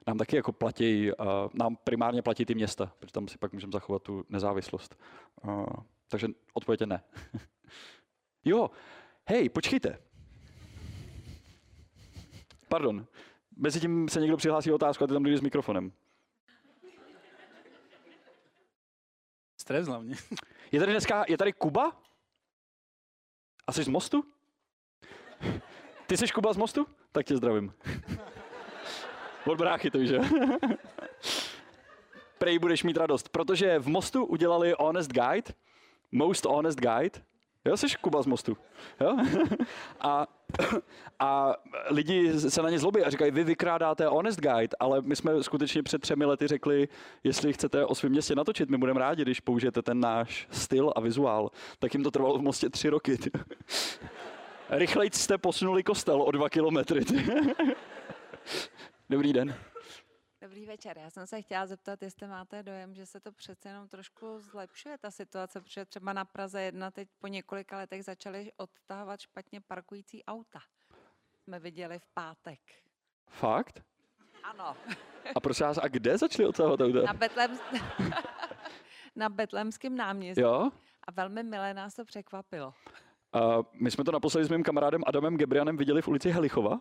[0.08, 3.72] nám taky jako platí, a nám primárně platí ty města, protože tam si pak můžeme
[3.72, 4.96] zachovat tu nezávislost.
[5.44, 5.66] A,
[6.08, 7.04] takže odpověď je ne.
[8.46, 8.70] jo,
[9.28, 10.00] hej, počkejte.
[12.70, 13.08] Pardon.
[13.58, 15.94] Mezitím se někdo přihlásí o otázku a ty tam jdeš s mikrofonem.
[19.58, 20.16] Stres hlavně.
[20.72, 22.02] Je tady dneska, je tady Kuba?
[23.68, 24.24] A jsi z Mostu?
[26.12, 26.86] Ty jsi Kuba z Mostu?
[27.12, 27.74] Tak tě zdravím.
[29.46, 30.20] Od bráchy to že?
[32.38, 35.54] Prej budeš mít radost, protože v Mostu udělali Honest Guide,
[36.12, 37.20] Most Honest Guide.
[37.66, 38.58] Jo, jsi Kuba z Mostu.
[39.02, 39.18] Jo?
[40.00, 40.28] A,
[41.20, 41.56] a
[41.90, 45.84] lidi se na ně zlobí a říkají, vy vykrádáte Honest Guide, ale my jsme skutečně
[45.84, 46.88] před třemi lety řekli,
[47.24, 51.02] jestli chcete o svém městě natočit, my budeme rádi, když použijete ten náš styl a
[51.02, 51.52] vizuál.
[51.80, 53.18] Tak jim to trvalo v Mostě tři roky.
[54.72, 57.06] Rychleji jste posunuli kostel o dva kilometry.
[59.10, 59.56] Dobrý den.
[60.42, 60.98] Dobrý večer.
[60.98, 64.98] Já jsem se chtěla zeptat, jestli máte dojem, že se to přece jenom trošku zlepšuje,
[64.98, 70.26] ta situace, protože třeba na Praze 1 teď po několika letech začaly odtahovat špatně parkující
[70.26, 70.60] auta.
[71.44, 72.60] Jsme viděli v pátek.
[73.28, 73.84] Fakt?
[74.44, 74.76] Ano,
[75.36, 77.02] A prosím vás, a kde začali odtahovat auta?
[77.02, 77.60] na, Betlem...
[79.16, 80.42] na Betlemském náměstí.
[80.42, 80.72] Jo?
[81.08, 82.74] A velmi milé nás to překvapilo.
[83.74, 86.80] My jsme to naposledy s mým kamarádem Adamem Gebrianem viděli v ulici Helichova,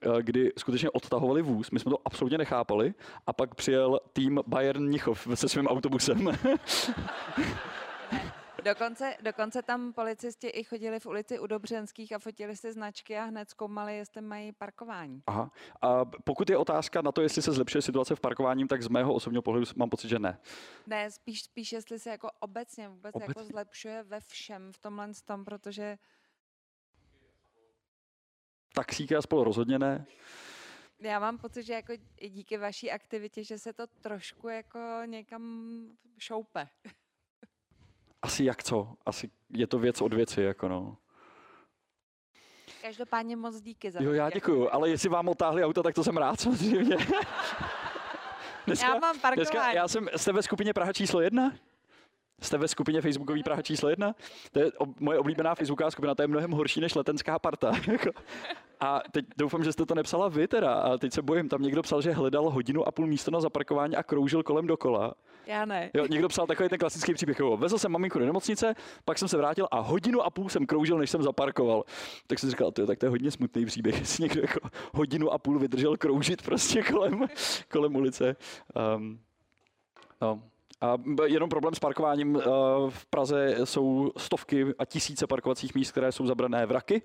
[0.00, 2.94] eh, kdy skutečně odtahovali vůz, my jsme to absolutně nechápali
[3.26, 6.32] a pak přijel tým Bayern Mnichov se svým autobusem.
[8.68, 13.24] Dokonce, dokonce tam policisti i chodili v ulici u Dobřenských a fotili si značky a
[13.24, 15.22] hned zkoumali, jestli mají parkování.
[15.26, 15.50] Aha.
[15.82, 19.14] A pokud je otázka na to, jestli se zlepšuje situace v parkování, tak z mého
[19.14, 20.38] osobního pohledu mám pocit, že ne.
[20.86, 23.30] Ne, spíš, spíš jestli se jako obecně vůbec obecně.
[23.30, 23.52] jako Obecně.
[23.52, 25.98] zlepšuje ve všem v tomhle tom, protože
[28.74, 30.06] Taxíky a spolu rozhodně ne.
[31.00, 35.72] já mám pocit, že jako i díky vaší aktivitě, že se to trošku jako někam
[36.18, 36.68] šoupe.
[38.22, 38.94] Asi jak co?
[39.06, 40.96] Asi je to věc od věci, jako no.
[42.82, 46.16] Každopádně moc díky za Jo, já děkuju, ale jestli vám otáhli auto, tak to jsem
[46.16, 46.96] rád samozřejmě.
[48.82, 49.34] Já mám parkování.
[49.36, 51.52] Dneska, já jsem, jste ve skupině Praha číslo jedna?
[52.40, 54.14] Jste ve skupině Facebookový Praha číslo jedna?
[54.52, 57.72] To je ob, moje oblíbená Facebooková skupina, to je mnohem horší než letenská parta.
[58.80, 61.82] a teď doufám, že jste to nepsala vy teda, a teď se bojím, tam někdo
[61.82, 65.14] psal, že hledal hodinu a půl místo na zaparkování a kroužil kolem dokola.
[65.46, 65.90] Já ne.
[65.94, 68.74] Jo, někdo psal takový ten klasický příběh, jo, vezl jsem maminku do nemocnice,
[69.04, 71.84] pak jsem se vrátil a hodinu a půl jsem kroužil, než jsem zaparkoval.
[72.26, 75.32] Tak jsem říkal, to je, tak to je hodně smutný příběh, jestli někdo jako hodinu
[75.32, 77.26] a půl vydržel kroužit prostě kolem,
[77.68, 78.36] kolem ulice.
[78.96, 79.20] Um,
[80.20, 80.42] no.
[80.80, 82.36] A jenom problém s parkováním.
[82.36, 82.42] eh,
[82.90, 87.02] V Praze jsou stovky a tisíce parkovacích míst, které jsou zabrané vraky.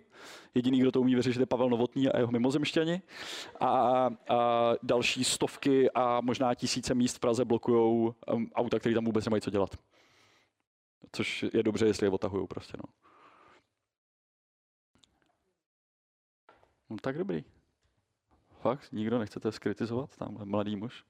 [0.56, 3.02] Jediný, kdo to umí vyřešit, je Pavel Novotný a jeho mimozemšťani.
[3.60, 4.10] A, a
[4.84, 9.42] další stovky a možná tisíce míst v Praze blokují um, auta, které tam vůbec nemají
[9.42, 9.78] co dělat.
[11.12, 12.78] Což je dobře, jestli je otahují prostě.
[12.78, 12.94] No.
[16.90, 17.44] no tak dobrý.
[18.62, 18.92] Fakt?
[18.92, 20.18] Nikdo nechcete skritizovat?
[20.18, 21.04] Tamhle mladý muž.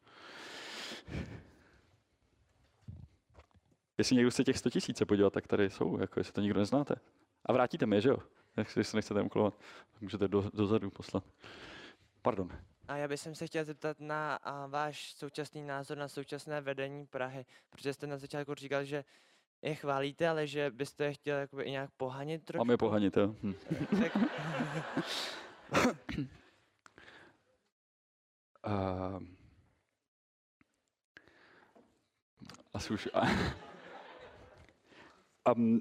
[3.98, 6.96] Jestli někdo chce těch 100 tisíc podívat, tak tady jsou, jako jestli to nikdo neznáte.
[7.46, 8.18] A vrátíte mi že jo?
[8.58, 9.58] Jestli se nechcete umklovat,
[9.94, 11.24] tak můžete do, dozadu poslat.
[12.22, 12.50] Pardon.
[12.88, 17.46] A já bych se chtěl zeptat na a, váš současný názor na současné vedení Prahy,
[17.70, 19.04] protože jste na začátku říkal, že
[19.62, 22.66] je chválíte, ale že byste je chtěl jakoby i nějak pohanit trošku.
[22.66, 23.36] Mám je pohanit, jo.
[23.44, 23.54] Hm.
[24.02, 24.18] Tak,
[28.68, 29.24] Uh,
[32.74, 33.10] asi už...
[35.46, 35.80] A m-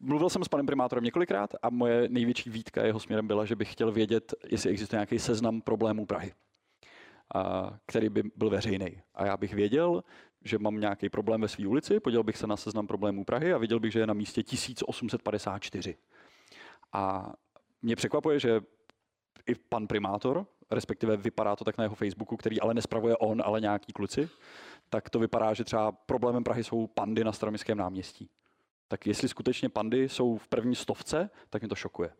[0.00, 3.72] mluvil jsem s panem primátorem několikrát a moje největší výtka jeho směrem byla, že bych
[3.72, 6.32] chtěl vědět, jestli existuje nějaký seznam problémů Prahy,
[7.34, 9.02] a, který by byl veřejný.
[9.14, 10.04] A já bych věděl,
[10.44, 13.58] že mám nějaký problém ve své ulici, podíval bych se na seznam problémů Prahy a
[13.58, 15.96] viděl bych, že je na místě 1854.
[16.92, 17.32] A
[17.82, 18.60] mě překvapuje, že
[19.46, 23.60] i pan primátor, respektive vypadá to tak na jeho Facebooku, který ale nespravuje on, ale
[23.60, 24.28] nějaký kluci,
[24.90, 28.30] tak to vypadá, že třeba problémem Prahy jsou pandy na staroměstském náměstí.
[28.92, 32.14] Tak jestli skutečně pandy jsou v první stovce, tak mě to šokuje.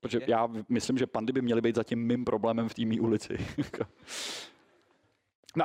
[0.00, 3.36] Protože já myslím, že pandy by měly být zatím mým problémem v té mý ulici.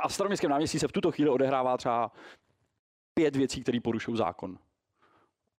[0.02, 2.12] a v staroměstském náměstí se v tuto chvíli odehrává třeba
[3.14, 4.58] pět věcí, které porušují zákon.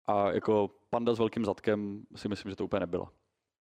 [0.07, 3.13] A jako panda s velkým zadkem si myslím, že to úplně nebyla.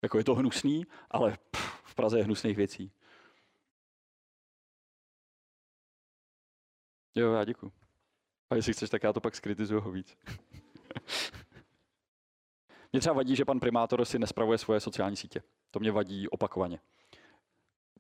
[0.03, 2.93] Jako je to hnusný, ale pff, v Praze je hnusných věcí.
[7.15, 7.73] Jo, já děkuji.
[8.51, 10.17] A jestli chceš, tak já to pak skritizuju ho víc.
[12.93, 15.43] mě třeba vadí, že pan primátor si nespravuje svoje sociální sítě.
[15.71, 16.79] To mě vadí opakovaně.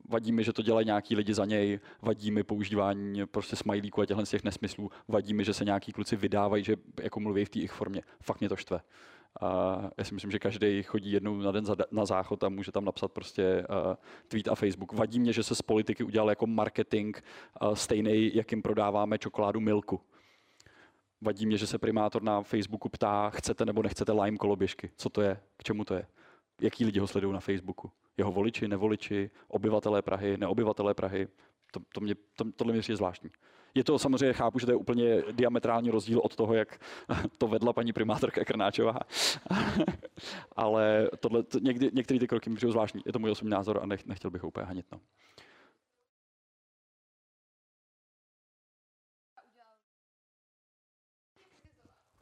[0.08, 4.06] Vadí mi, že to dělají nějaký lidi za něj, vadí mi používání prostě smajlíků a
[4.06, 7.48] těchto z těch nesmyslů, vadí mi, že se nějaký kluci vydávají, že jako mluví v
[7.48, 8.02] té jejich formě.
[8.20, 8.80] Fakt mě to štve.
[9.40, 12.84] A já si myslím, že každý chodí jednou na den na záchod a může tam
[12.84, 13.94] napsat prostě uh,
[14.28, 14.92] tweet a Facebook.
[14.92, 17.16] Vadí mě, že se z politiky udělal jako marketing
[17.62, 20.00] uh, stejný, jakým prodáváme čokoládu Milku.
[21.20, 24.90] Vadí mě, že se primátor na Facebooku ptá, chcete nebo nechcete lime koloběžky.
[24.96, 25.40] Co to je?
[25.56, 26.06] K čemu to je?
[26.60, 27.90] Jaký lidi ho sledují na Facebooku?
[28.16, 31.28] Jeho voliči, nevoliči, obyvatelé Prahy, neobyvatelé Prahy?
[31.72, 33.30] To, to mě, to, tohle mě přijde zvláštní.
[33.74, 36.80] Je to samozřejmě, chápu, že to je úplně diametrální rozdíl od toho, jak
[37.38, 38.98] to vedla paní primátorka Krnáčová.
[40.56, 43.02] Ale tohle, to, někdy, některé ty kroky mi přijdou zvláštní.
[43.06, 44.86] Je to můj osobní názor a nech, nechtěl bych ho úplně hanit.
[44.92, 45.00] No.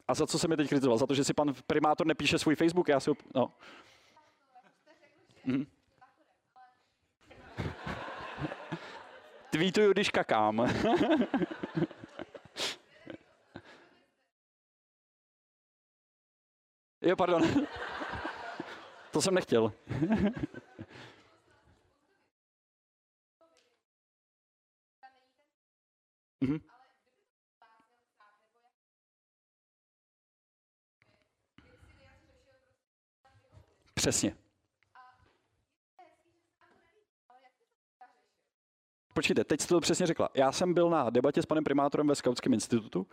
[0.07, 0.97] A za co se mi teď kritizoval?
[0.97, 2.87] Za to, že si pan primátor nepíše svůj Facebook?
[2.87, 3.15] Já si ho...
[3.35, 3.53] No.
[5.45, 5.65] Mhm.
[9.49, 10.59] Tweetuju, když kakám.
[17.01, 17.41] jo, pardon.
[19.11, 19.73] to jsem nechtěl.
[26.41, 26.76] Mhm.
[34.07, 34.35] Přesně.
[39.13, 40.29] Počkejte, teď jste to přesně řekla.
[40.33, 43.07] Já jsem byl na debatě s panem primátorem ve Skautském institutu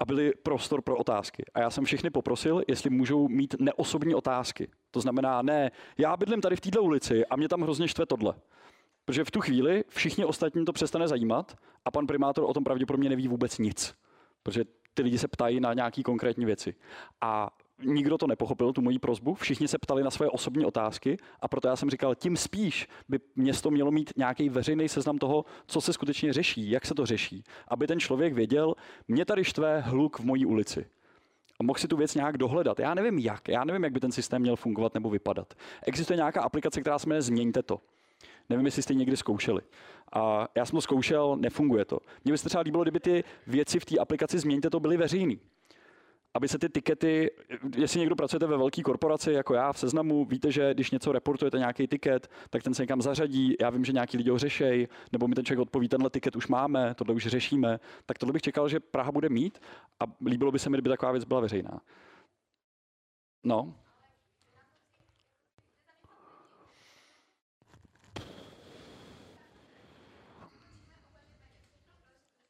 [0.00, 1.44] a byly prostor pro otázky.
[1.54, 4.68] A já jsem všechny poprosil, jestli můžou mít neosobní otázky.
[4.90, 8.34] To znamená, ne, já bydlím tady v této ulici a mě tam hrozně štve tohle.
[9.04, 13.08] Protože v tu chvíli všichni ostatní to přestane zajímat a pan primátor o tom pravděpodobně
[13.08, 13.94] neví vůbec nic.
[14.42, 14.64] Protože
[14.94, 16.74] ty lidi se ptají na nějaké konkrétní věci.
[17.20, 17.50] A
[17.82, 21.68] nikdo to nepochopil, tu moji prozbu, všichni se ptali na svoje osobní otázky a proto
[21.68, 25.92] já jsem říkal, tím spíš by město mělo mít nějaký veřejný seznam toho, co se
[25.92, 28.74] skutečně řeší, jak se to řeší, aby ten člověk věděl,
[29.08, 30.86] mě tady štve hluk v mojí ulici.
[31.60, 32.80] A mohl si tu věc nějak dohledat.
[32.80, 35.54] Já nevím jak, já nevím, jak by ten systém měl fungovat nebo vypadat.
[35.86, 37.80] Existuje nějaká aplikace, která se jmenuje Změňte to.
[38.48, 39.62] Nevím, jestli jste ji někdy zkoušeli.
[40.12, 41.98] A já jsem to zkoušel, nefunguje to.
[42.24, 45.40] Mně by se třeba líbilo, kdyby ty věci v té aplikaci Změňte to byly veřejný
[46.36, 47.30] aby se ty tikety,
[47.76, 51.58] jestli někdo pracujete ve velké korporaci jako já v seznamu, víte, že když něco reportujete,
[51.58, 53.56] nějaký tiket, tak ten se někam zařadí.
[53.60, 56.46] Já vím, že nějaký lidi ho řešejí, nebo mi ten člověk odpoví, tenhle tiket už
[56.46, 57.80] máme, tohle už řešíme.
[58.06, 59.58] Tak tohle bych čekal, že Praha bude mít
[60.00, 61.80] a líbilo by se mi, kdyby taková věc byla veřejná.
[63.44, 63.74] No.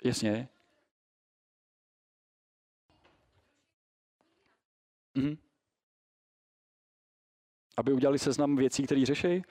[0.04, 0.48] Jasně.
[5.16, 5.36] Mhm.
[7.76, 9.42] Aby udělali seznam věcí, které řeší?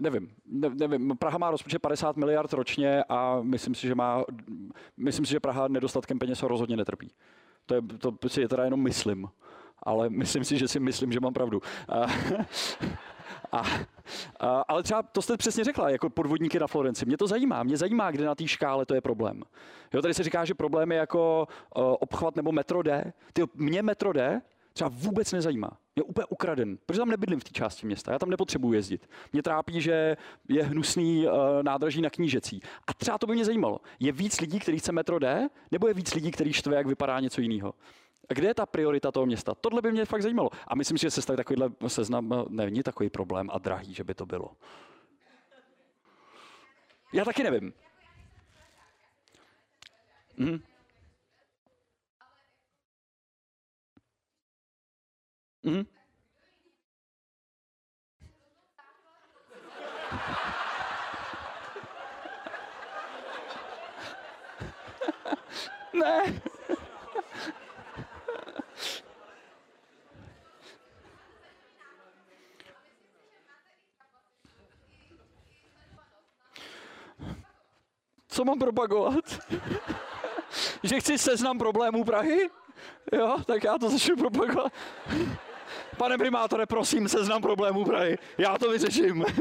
[0.00, 1.16] Nevím, ne, nevím.
[1.18, 4.24] Praha má rozpočet 50 miliard ročně a myslím si, že má,
[4.96, 7.10] myslím si, že Praha nedostatkem peněz ho rozhodně netrpí.
[7.66, 7.82] To, je,
[8.18, 9.28] to si je teda jenom myslím,
[9.82, 11.60] ale myslím si, že si myslím, že mám pravdu.
[13.52, 13.62] A,
[14.40, 17.06] a, ale třeba to jste přesně řekla, jako podvodníky na Florenci.
[17.06, 19.42] Mě to zajímá, mě zajímá, kde na té škále to je problém.
[19.94, 23.12] Jo, tady se říká, že problém je jako uh, obchvat nebo metro D.
[23.32, 24.42] Ty, mě metro D
[24.72, 25.70] třeba vůbec nezajímá.
[25.96, 29.08] Je úplně ukraden, protože tam nebydlím v té části města, já tam nepotřebuji jezdit.
[29.32, 30.16] Mě trápí, že
[30.48, 31.32] je hnusný uh,
[31.62, 32.62] nádraží na knížecí.
[32.86, 33.80] A třeba to by mě zajímalo.
[34.00, 37.20] Je víc lidí, kteří chce metro D, nebo je víc lidí, kteří štve, jak vypadá
[37.20, 37.74] něco jiného?
[38.34, 39.54] Kde je ta priorita toho města?
[39.54, 40.50] Tohle by mě fakt zajímalo.
[40.66, 44.14] A myslím si, že se takovýhle seznam eh, není takový problém a drahý, že by
[44.14, 44.56] to bylo.
[47.12, 47.72] Já taky nevím.
[50.36, 50.62] Mhm.
[55.62, 55.86] Mhm.
[65.92, 66.51] ne.
[78.32, 79.24] Co mám propagovat?
[80.82, 82.50] že chci seznam problémů Prahy?
[83.12, 84.72] Jo, tak já to začnu propagovat.
[85.96, 88.18] Pane primátore, prosím, seznam problémů Prahy.
[88.38, 89.24] Já to vyřeším.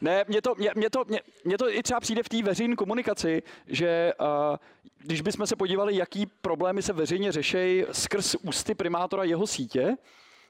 [0.00, 2.76] Ne, mně to, mě, mě, to, mě, mě to i třeba přijde v té veřejné
[2.76, 4.56] komunikaci, že uh,
[4.98, 9.96] když bychom se podívali, jaký problémy se veřejně řeší skrz ústy primátora jeho sítě,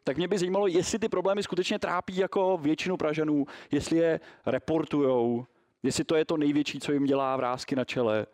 [0.05, 5.47] tak mě by zajímalo, jestli ty problémy skutečně trápí jako většinu Pražanů, jestli je reportujou,
[5.87, 8.27] jestli to je to největší, co jim dělá vrázky na čele.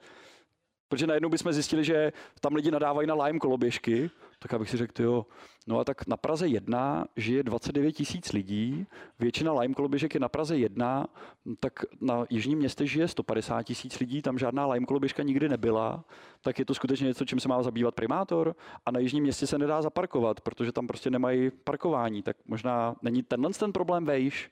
[0.88, 5.03] Protože najednou bychom zjistili, že tam lidi nadávají na Lime koloběžky, tak abych si řekl,
[5.03, 5.26] jo,
[5.66, 8.86] no a tak na Praze 1 žije 29 tisíc lidí,
[9.18, 11.07] většina Lime koloběžek je na Praze 1,
[11.61, 16.05] tak na Jižním městě žije 150 tisíc lidí, tam žádná Lime koloběžka nikdy nebyla,
[16.42, 19.59] tak je to skutečně něco, čím se má zabývat primátor a na Jižním městě se
[19.59, 24.50] nedá zaparkovat, protože tam prostě nemají parkování, tak možná není tenhle ten problém vejš,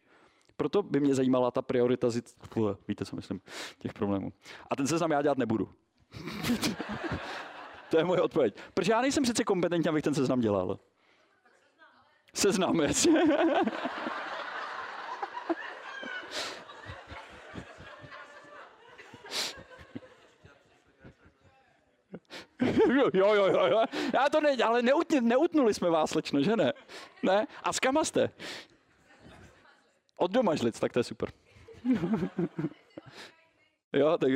[0.61, 2.09] proto by mě zajímala ta priorita,
[2.89, 3.41] víte, co myslím,
[3.79, 4.33] těch problémů.
[4.71, 5.69] A ten seznam já dělat nebudu.
[7.91, 8.57] to je moje odpověď.
[8.75, 10.79] Protože já nejsem přece kompetentní, abych ten seznam dělal.
[12.35, 13.23] Seznam, jasně.
[22.95, 23.85] jo, jo, jo, jo.
[24.15, 24.83] Já to ne, ale
[25.21, 26.73] neutnuli, jsme vás, slečno, že ne?
[27.23, 27.47] Ne?
[27.63, 28.31] A s kama jste?
[30.21, 31.29] Od doma žlic, tak to je super.
[33.93, 34.31] jo, tak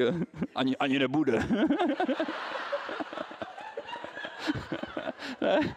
[0.54, 1.32] ani, ani nebude.
[5.40, 5.74] ne?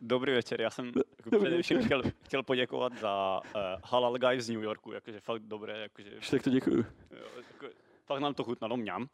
[0.00, 4.62] Dobrý večer, já jsem jako především chtěl, chtěl poděkovat za uh, Halal Guy z New
[4.62, 5.78] Yorku, jakože fakt dobré.
[5.78, 6.84] Jakože, tak to děkuju.
[7.10, 7.66] Jo, jako,
[8.06, 9.08] fakt nám to chutnalo, mňam.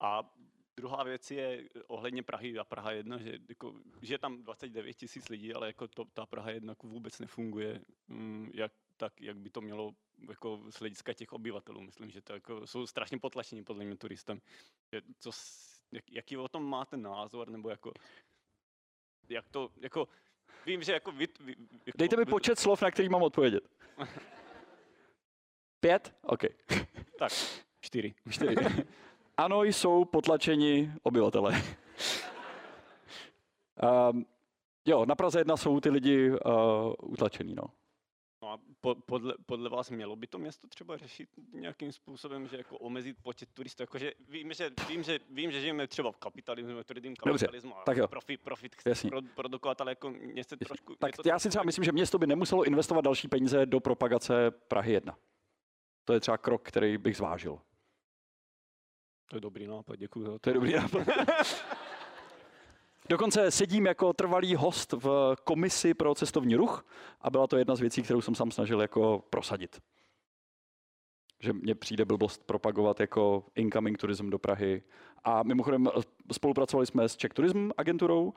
[0.00, 0.22] A
[0.76, 5.28] druhá věc je ohledně Prahy a Praha 1, že jako, že je tam 29 tisíc
[5.28, 9.50] lidí, ale jako to, ta Praha 1 jako vůbec nefunguje mm, jak, tak, jak by
[9.50, 9.94] to mělo
[10.28, 11.80] jako z hlediska těch obyvatelů.
[11.80, 14.40] Myslím, že to jako, jsou strašně potlačení podle mě turistem.
[15.18, 15.30] Co,
[15.92, 17.92] jak, jaký o tom máte názor, nebo jako,
[19.28, 20.08] jak to, jako,
[20.66, 21.56] vím, že jako vy, vy
[21.86, 23.68] jako, Dejte mi počet slov, na který mám odpovědět.
[25.80, 26.14] Pět?
[26.22, 26.42] OK.
[27.18, 27.32] Tak,
[27.80, 28.14] čtyři.
[28.30, 28.54] čtyři.
[29.36, 31.62] ano, jsou potlačeni obyvatele.
[34.10, 34.26] um,
[34.86, 36.36] jo, na Praze jedna jsou ty lidi uh,
[37.02, 37.64] utlačený, no.
[38.42, 42.56] No a po, podle, podle vás mělo by to město třeba řešit nějakým způsobem, že
[42.56, 43.82] jako omezit počet turistů?
[43.82, 47.96] Jakože vím, že, vím, že, vím, že žijeme třeba v kapitalismu, tvrdým kapitalismu a tak
[47.96, 48.08] jo.
[48.08, 50.94] profit, profit chce pro, produkovat, ale jako mě se trošku...
[50.94, 54.50] Tak to já si třeba myslím, že město by nemuselo investovat další peníze do propagace
[54.50, 55.16] Prahy 1.
[56.04, 57.58] To je třeba krok, který bych zvážil.
[59.32, 60.50] To je dobrý nápad, děkuji to.
[60.50, 61.08] Je dobrý nápad.
[63.08, 66.86] Dokonce sedím jako trvalý host v komisi pro cestovní ruch
[67.20, 69.80] a byla to jedna z věcí, kterou jsem sám snažil jako prosadit.
[71.40, 74.82] Že mně přijde blbost propagovat jako incoming tourism do Prahy.
[75.24, 75.88] A mimochodem
[76.32, 78.32] spolupracovali jsme s Czech Tourism agenturou,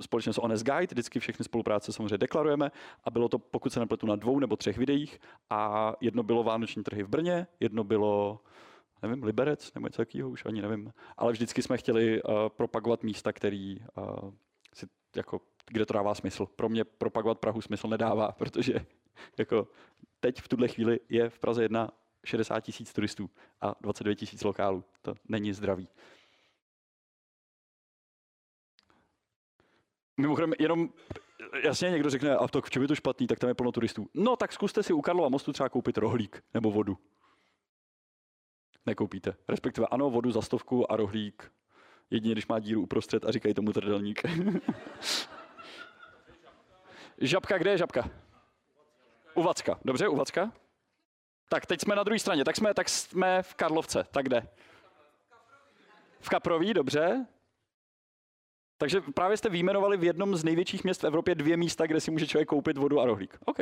[0.00, 2.70] společně s Honest Guide, vždycky všechny spolupráce samozřejmě deklarujeme
[3.04, 5.18] a bylo to, pokud se nepletu, na dvou nebo třech videích
[5.50, 8.40] a jedno bylo Vánoční trhy v Brně, jedno bylo
[9.02, 10.92] nevím, Liberec nebo něco takového, už ani nevím.
[11.16, 14.30] Ale vždycky jsme chtěli uh, propagovat místa, který uh,
[14.74, 14.86] si,
[15.16, 15.40] jako,
[15.70, 16.46] kde to dává smysl.
[16.46, 18.74] Pro mě propagovat Prahu smysl nedává, protože
[19.38, 19.68] jako
[20.20, 21.90] teď v tuhle chvíli je v Praze jedna
[22.24, 23.30] 60 tisíc turistů
[23.60, 24.84] a 29 tisíc lokálů.
[25.02, 25.88] To není zdravý.
[30.16, 30.88] Mimochodem, jenom
[31.62, 34.08] jasně někdo řekne, a to k čemu je to špatný, tak tam je plno turistů.
[34.14, 36.98] No tak zkuste si u Karlova mostu třeba koupit rohlík nebo vodu
[38.86, 39.34] nekoupíte.
[39.48, 41.52] Respektive ano, vodu za stovku a rohlík,
[42.10, 44.22] jedině když má díru uprostřed a říkají tomu trdelník.
[47.18, 48.10] žabka, kde je žabka?
[49.34, 49.78] U Vacka.
[49.84, 50.52] Dobře, u Vacka?
[51.48, 54.48] Tak teď jsme na druhé straně, tak jsme, tak jsme v Karlovce, tak kde?
[56.20, 57.26] V Kaproví, dobře.
[58.78, 62.10] Takže právě jste vyjmenovali v jednom z největších měst v Evropě dvě místa, kde si
[62.10, 63.38] může člověk koupit vodu a rohlík.
[63.44, 63.58] OK.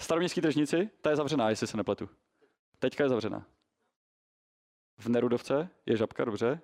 [0.00, 2.08] Staroměstský tržnici, ta je zavřená, jestli se nepletu.
[2.78, 3.46] Teďka je zavřená.
[4.98, 6.60] V Nerudovce je žabka, dobře.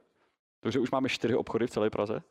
[0.61, 2.23] Takže už máme čtyři obchody v celé Praze.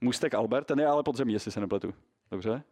[0.00, 1.94] Můstek Albert, ten je ale podzemí, jestli se nepletu.
[2.30, 2.62] Dobře.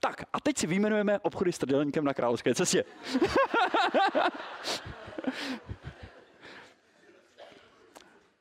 [0.00, 2.84] Tak, a teď si vyjmenujeme obchody s trdelníkem na Královské cestě.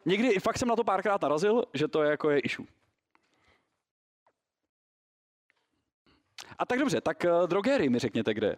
[0.05, 2.65] Někdy fakt jsem na to párkrát narazil, že to je jako je issue.
[6.57, 8.55] A tak dobře, tak uh, drogery mi řekněte, kde.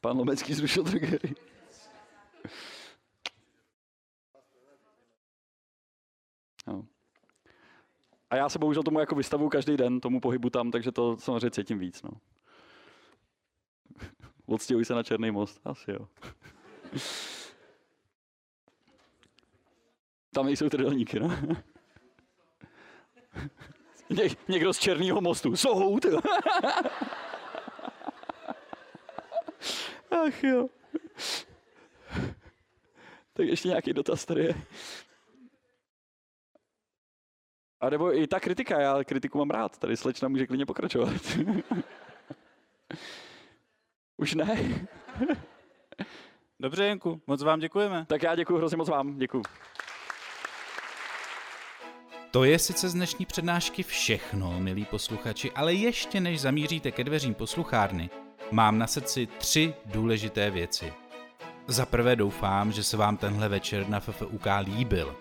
[0.00, 1.34] Pan Lomecký zrušil drogery.
[6.66, 6.86] No.
[8.30, 11.50] A já se bohužel tomu jako vystavu každý den, tomu pohybu tam, takže to samozřejmě
[11.50, 12.02] cítím víc.
[12.02, 12.10] No.
[14.46, 16.08] Odstěhuji se na Černý most, asi jo.
[20.34, 21.30] Tam nejsou trdelníky, no.
[24.10, 25.56] Ně, někdo z Černého mostu.
[25.56, 26.06] Soud!
[30.10, 30.68] Ach jo.
[33.32, 34.54] Tak ještě nějaký dotaz tady je.
[37.80, 41.12] A nebo i ta kritika, já kritiku mám rád, tady slečna může klidně pokračovat.
[44.16, 44.88] Už ne?
[46.60, 48.06] Dobře, Jenku, moc vám děkujeme.
[48.08, 49.42] Tak já děkuji hrozně moc vám, děkuji.
[52.30, 57.34] To je sice z dnešní přednášky všechno, milí posluchači, ale ještě než zamíříte ke dveřím
[57.34, 58.10] posluchárny,
[58.50, 60.92] mám na srdci tři důležité věci.
[61.66, 65.16] Za prvé doufám, že se vám tenhle večer na FFUK líbil.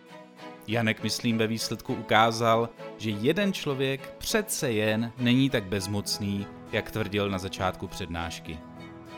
[0.68, 7.30] Janek, myslím, ve výsledku ukázal, že jeden člověk přece jen není tak bezmocný, jak tvrdil
[7.30, 8.60] na začátku přednášky.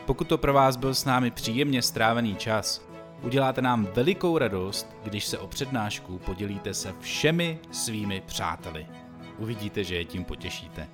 [0.06, 2.91] Pokud to pro vás byl s námi příjemně strávený čas,
[3.22, 8.86] uděláte nám velikou radost, když se o přednášku podělíte se všemi svými přáteli.
[9.38, 10.88] Uvidíte, že je tím potěšíte.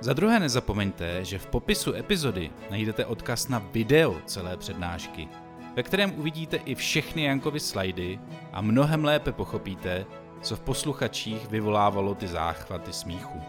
[0.00, 5.28] Za druhé nezapomeňte, že v popisu epizody najdete odkaz na video celé přednášky,
[5.76, 8.20] ve kterém uvidíte i všechny Jankovy slajdy
[8.52, 10.06] a mnohem lépe pochopíte,
[10.42, 13.40] co v posluchačích vyvolávalo ty záchvaty smíchu.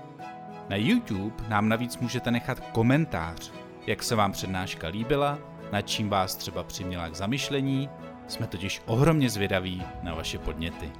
[0.70, 3.52] Na YouTube nám navíc můžete nechat komentář,
[3.88, 5.40] jak se vám přednáška líbila,
[5.72, 7.90] nad čím vás třeba přiměla k zamyšlení,
[8.28, 10.92] jsme totiž ohromně zvědaví na vaše podněty.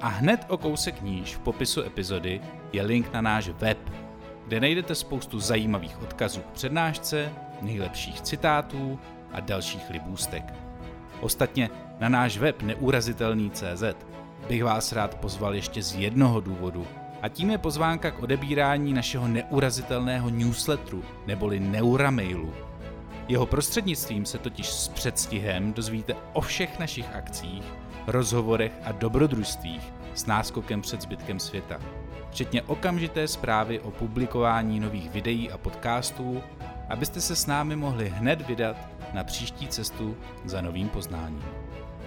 [0.00, 2.40] A hned o kousek níž v popisu epizody
[2.72, 3.78] je link na náš web,
[4.46, 7.32] kde najdete spoustu zajímavých odkazů k přednášce,
[7.62, 8.98] nejlepších citátů
[9.32, 10.54] a dalších libůstek.
[11.20, 13.82] Ostatně na náš web neurazitelný.cz
[14.48, 16.86] bych vás rád pozval ještě z jednoho důvodu,
[17.22, 22.52] a tím je pozvánka k odebírání našeho neurazitelného newsletteru neboli Neuramailu.
[23.28, 27.64] Jeho prostřednictvím se totiž s předstihem dozvíte o všech našich akcích,
[28.06, 31.80] rozhovorech a dobrodružstvích s náskokem před zbytkem světa,
[32.30, 36.42] včetně okamžité zprávy o publikování nových videí a podcastů,
[36.88, 38.76] abyste se s námi mohli hned vydat
[39.12, 41.44] na příští cestu za novým poznáním.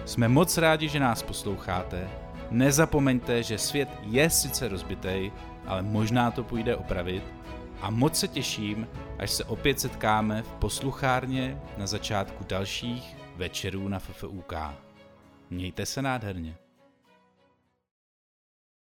[0.04, 2.08] Jsme moc rádi, že nás posloucháte.
[2.50, 5.32] Nezapomeňte, že svět je sice rozbitej,
[5.66, 7.24] ale možná to půjde opravit.
[7.80, 13.98] A moc se těším, až se opět setkáme v posluchárně na začátku dalších večerů na
[13.98, 14.52] FFUK.
[15.50, 16.56] Mějte se nádherně.